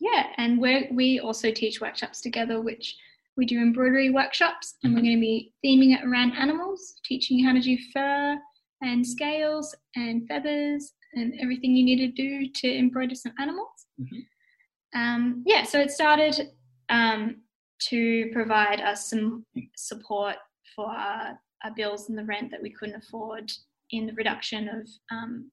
[0.00, 2.96] yeah, and we we also teach workshops together, which
[3.36, 5.06] we do embroidery workshops, and we're mm-hmm.
[5.06, 8.38] going to be theming it around animals, teaching you how to do fur
[8.82, 13.86] and scales and feathers and everything you need to do to embroider some animals.
[14.00, 15.00] Mm-hmm.
[15.00, 16.50] Um, yeah, so it started
[16.88, 17.36] um,
[17.80, 19.44] to provide us some
[19.76, 20.36] support
[20.74, 23.50] for our, our, bills and the rent that we couldn't afford
[23.90, 25.50] in the reduction of um,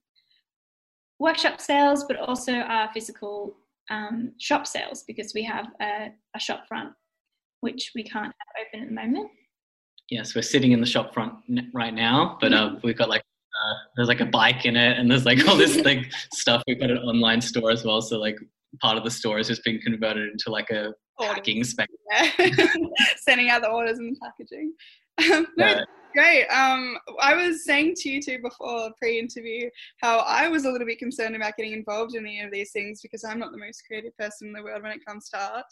[1.19, 3.55] workshop sales, but also our physical
[3.89, 6.93] um, shop sales because we have a, a, shop front
[7.61, 9.29] which we can't have open at the moment.
[10.09, 11.33] Yes, we're sitting in the shop front
[11.73, 15.09] right now, but uh, we've got like uh, there's like a bike in it, and
[15.09, 16.63] there's like all this like stuff.
[16.67, 18.37] We've got an online store as well, so like
[18.81, 21.87] part of the store has just been converted into like a packing space.
[22.11, 22.29] Yeah.
[23.17, 24.73] Sending out the orders and packaging.
[25.31, 25.83] Um, yeah.
[26.13, 26.47] Great.
[26.47, 29.69] Um, I was saying to you two before pre-interview
[30.01, 33.01] how I was a little bit concerned about getting involved in any of these things
[33.01, 35.65] because I'm not the most creative person in the world when it comes to art.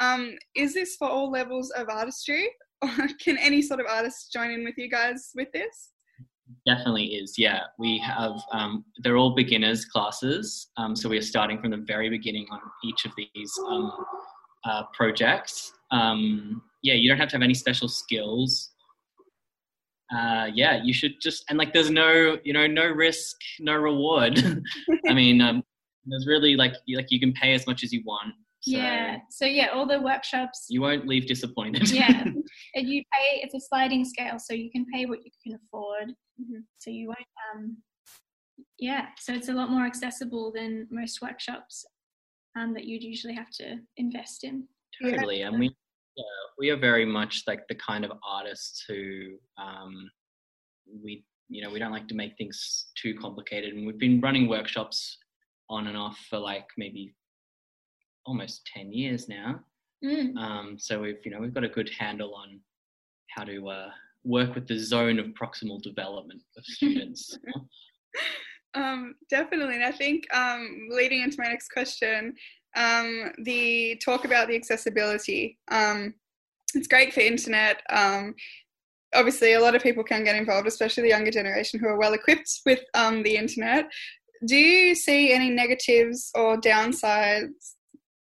[0.00, 2.48] Um, is this for all levels of artistry,
[2.82, 5.90] or can any sort of artist join in with you guys with this?
[6.66, 7.34] Definitely is.
[7.38, 8.32] Yeah, we have.
[8.52, 12.60] Um, they're all beginners classes, um, so we are starting from the very beginning on
[12.84, 13.92] each of these um,
[14.64, 15.72] uh, projects.
[15.90, 18.70] Um, yeah, you don't have to have any special skills.
[20.14, 24.42] Uh, yeah, you should just and like there's no you know no risk, no reward.
[25.08, 25.62] I mean, um,
[26.04, 28.34] there's really like you, like you can pay as much as you want.
[28.60, 29.18] So yeah.
[29.30, 30.66] So yeah, all the workshops.
[30.68, 31.90] You won't leave disappointed.
[31.90, 32.24] yeah,
[32.74, 33.40] and you pay.
[33.42, 36.10] It's a sliding scale, so you can pay what you can afford.
[36.40, 36.60] Mm-hmm.
[36.78, 37.18] So you won't.
[37.54, 37.78] Um,
[38.78, 41.84] yeah, so it's a lot more accessible than most workshops
[42.56, 44.66] um, that you'd usually have to invest in.
[45.02, 45.66] totally and we
[46.16, 46.24] yeah,
[46.58, 50.08] we are very much like the kind of artists who um,
[51.02, 54.48] we you know we don't like to make things too complicated and we've been running
[54.48, 55.18] workshops
[55.68, 57.14] on and off for like maybe
[58.26, 59.60] almost 10 years now
[60.04, 60.36] Mm.
[60.36, 62.60] um, so we've you know we've got a good handle on
[63.30, 63.90] how to uh,
[64.22, 67.38] work with the zone of proximal development of students
[68.74, 69.76] Um, definitely.
[69.76, 72.34] And I think um, leading into my next question,
[72.76, 75.58] um, the talk about the accessibility.
[75.70, 76.14] Um,
[76.74, 77.82] it's great for internet.
[77.88, 78.34] Um,
[79.14, 82.14] obviously, a lot of people can get involved, especially the younger generation who are well
[82.14, 83.86] equipped with um, the internet.
[84.46, 87.74] Do you see any negatives or downsides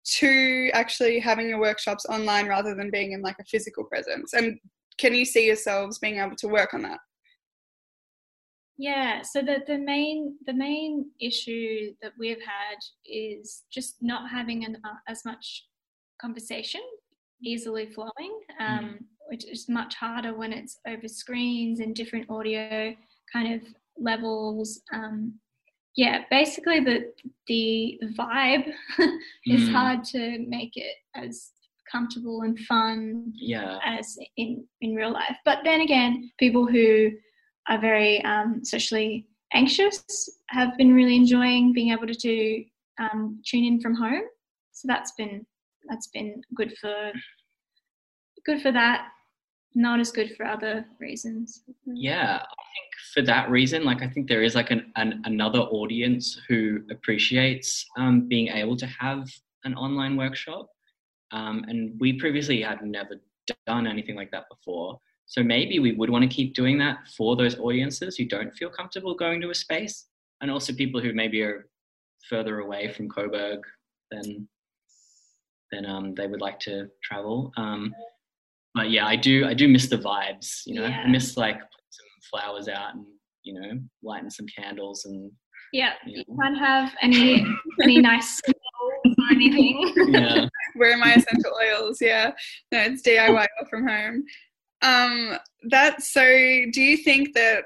[0.05, 4.35] to actually having your workshops online rather than being in like a physical presence?
[4.35, 4.59] And
[4.99, 6.99] can you see yourselves being able to work on that?
[8.89, 10.19] Yeah, so the, the main
[10.49, 15.45] the main issue that we've had is just not having an, uh, as much
[16.21, 16.81] conversation
[17.53, 18.99] easily flowing, um,
[19.31, 22.93] which is much harder when it's over screens and different audio
[23.33, 23.61] kind of
[23.99, 24.81] levels.
[24.93, 25.35] Um,
[25.95, 26.99] yeah, basically the
[27.47, 28.67] the vibe
[29.57, 29.73] is Mm.
[29.79, 30.23] hard to
[30.57, 31.35] make it as
[31.95, 34.07] comfortable and fun yeah as
[34.43, 34.51] in
[34.81, 35.37] in real life.
[35.45, 36.13] But then again,
[36.45, 37.11] people who
[37.69, 42.65] are very um, socially anxious have been really enjoying being able to do
[42.99, 44.23] um, tune in from home.
[44.73, 45.47] So that's been
[45.89, 47.13] that's been good for
[48.45, 49.09] good for that.
[49.75, 51.63] Not as good for other reasons.
[51.87, 55.61] yeah i think for that reason like i think there is like an, an another
[55.61, 59.27] audience who appreciates um, being able to have
[59.65, 60.69] an online workshop
[61.33, 63.15] um, and we previously had never
[63.67, 67.37] done anything like that before so maybe we would want to keep doing that for
[67.37, 70.07] those audiences who don't feel comfortable going to a space
[70.41, 71.69] and also people who maybe are
[72.29, 73.61] further away from coburg
[74.11, 74.47] than
[75.71, 77.95] than um, they would like to travel um,
[78.75, 79.45] but yeah, I do.
[79.45, 80.63] I do miss the vibes.
[80.65, 81.03] You know, Yeah.
[81.05, 83.05] I miss like putting some flowers out and
[83.43, 85.31] you know lighting some candles and
[85.75, 86.23] Yeah, Yeah.
[86.27, 87.45] you can't have any
[87.83, 89.93] any nice smells or anything.
[90.09, 90.47] yeah.
[90.77, 91.99] Where are my essential oils?
[92.01, 92.31] Yeah,
[92.73, 94.25] no, it's DIY from home.
[94.83, 95.39] Um,
[95.71, 96.23] that so.
[96.23, 97.65] Do you think that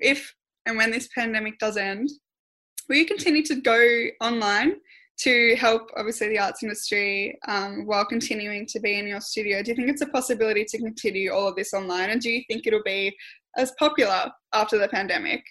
[0.00, 0.34] if
[0.66, 2.08] and when this pandemic does end,
[2.88, 4.76] will you continue to go online
[5.18, 9.62] to help, obviously, the arts industry um, while continuing to be in your studio?
[9.62, 12.42] Do you think it's a possibility to continue all of this online, and do you
[12.48, 13.16] think it'll be
[13.56, 15.42] as popular after the pandemic?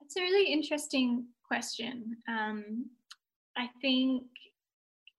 [0.00, 2.16] It's a really interesting question.
[2.28, 2.86] Um,
[3.56, 4.22] I think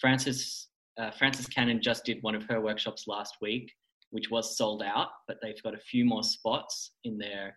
[0.00, 3.70] Frances uh, Frances Cannon just did one of her workshops last week,
[4.10, 7.56] which was sold out, but they've got a few more spots in their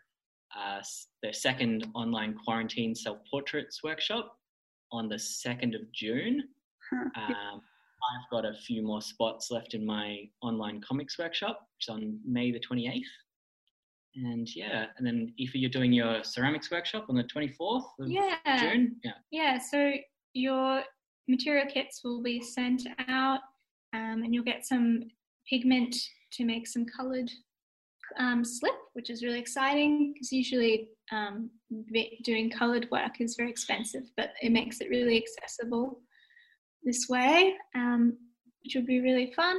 [0.55, 0.81] uh,
[1.23, 4.37] their second online quarantine self portraits workshop
[4.91, 6.43] on the second of June.
[7.17, 7.61] Um,
[8.05, 12.19] I've got a few more spots left in my online comics workshop, which is on
[12.25, 13.01] May the 28th.
[14.15, 18.35] And yeah, and then Aoife, you're doing your ceramics workshop on the 24th of Yeah.
[18.59, 18.95] June.
[19.03, 19.11] Yeah.
[19.31, 19.93] Yeah, so
[20.33, 20.83] your
[21.27, 23.39] material kits will be sent out
[23.93, 25.03] um, and you'll get some
[25.49, 25.95] pigment
[26.33, 27.29] to make some colored
[28.17, 31.49] um, slip, which is really exciting because usually um,
[32.23, 35.99] doing colored work is very expensive, but it makes it really accessible
[36.83, 38.17] this way, um,
[38.63, 39.57] which would be really fun.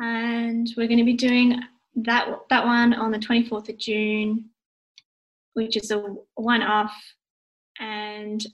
[0.00, 1.58] And we're going to be doing
[1.96, 4.50] that that one on the 24th of June,
[5.54, 6.02] which is a
[6.34, 6.92] one-off.
[7.78, 8.44] And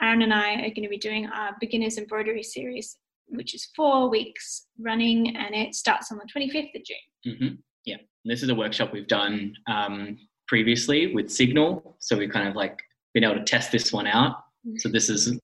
[0.00, 2.96] Aaron and I are going to be doing our beginners embroidery series,
[3.28, 7.36] which is four weeks running, and it starts on the 25th of June.
[7.38, 7.54] hmm
[7.84, 10.18] Yeah, and this is a workshop we've done um,
[10.48, 12.80] previously with Signal, so we've kind of like
[13.14, 14.36] been able to test this one out.
[14.76, 15.38] So this is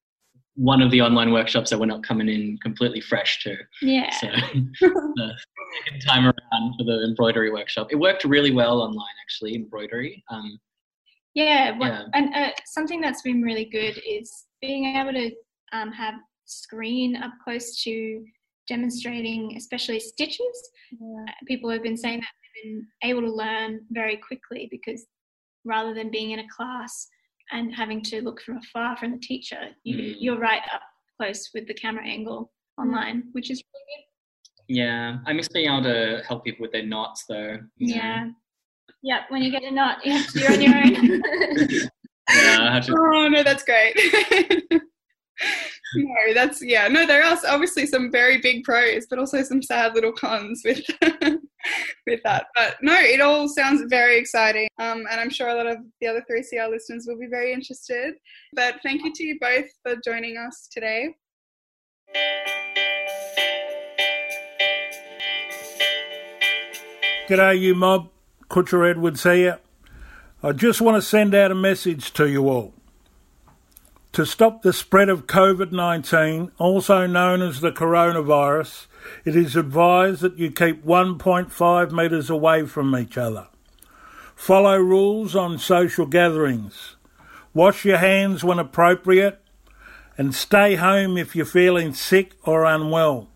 [0.57, 3.57] one of the online workshops that we're not coming in completely fresh to.
[3.81, 4.11] Yeah.
[4.11, 4.29] So
[5.85, 9.55] second time around for the embroidery workshop, it worked really well online actually.
[9.55, 10.23] Embroidery.
[10.31, 10.59] Um,
[11.35, 12.05] Yeah, what, Yeah.
[12.15, 15.31] and uh, something that's been really good is being able to
[15.73, 16.15] um, have
[16.47, 18.25] screen up close to
[18.69, 20.71] demonstrating, especially stitches.
[20.95, 22.29] Uh, people have been saying that
[22.65, 25.07] they've been able to learn very quickly because
[25.65, 27.09] rather than being in a class
[27.53, 30.17] and having to look from afar from the teacher, you, Mm.
[30.19, 30.83] you're right up
[31.21, 34.06] close with the camera angle online, which is really
[34.69, 37.57] yeah, I miss being able to help people with their knots though.
[37.57, 37.69] good.
[37.77, 38.03] you know.
[38.03, 38.29] Yeah.
[39.03, 39.21] Yep.
[39.29, 41.91] when you get a knot, you have to do on your own.
[42.29, 43.95] Yeah, to- Oh no, that's great.
[45.95, 46.89] no, that's yeah.
[46.89, 50.83] No, there are obviously some very big pros, but also some sad little cons with
[52.07, 52.47] with that.
[52.57, 56.09] But no, it all sounds very exciting, um, and I'm sure a lot of the
[56.09, 58.15] other 3CR listeners will be very interested.
[58.55, 61.15] But thank you to you both for joining us today.
[67.29, 68.09] G'day, you mob.
[68.49, 69.59] Kutcha Edwards here.
[70.45, 72.73] I just want to send out a message to you all.
[74.13, 78.87] To stop the spread of COVID 19, also known as the coronavirus,
[79.25, 83.49] it is advised that you keep 1.5 metres away from each other.
[84.37, 86.95] Follow rules on social gatherings.
[87.53, 89.43] Wash your hands when appropriate
[90.17, 93.27] and stay home if you're feeling sick or unwell.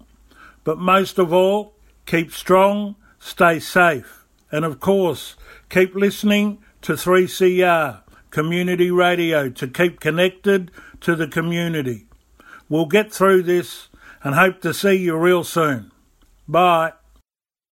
[0.63, 1.75] But most of all,
[2.07, 5.37] keep strong, stay safe, and of course,
[5.69, 12.07] keep listening to 3CR Community Radio to keep connected to the community.
[12.69, 13.89] We'll get through this
[14.25, 15.93] and hope to see you real soon.
[16.49, 16.93] Bye.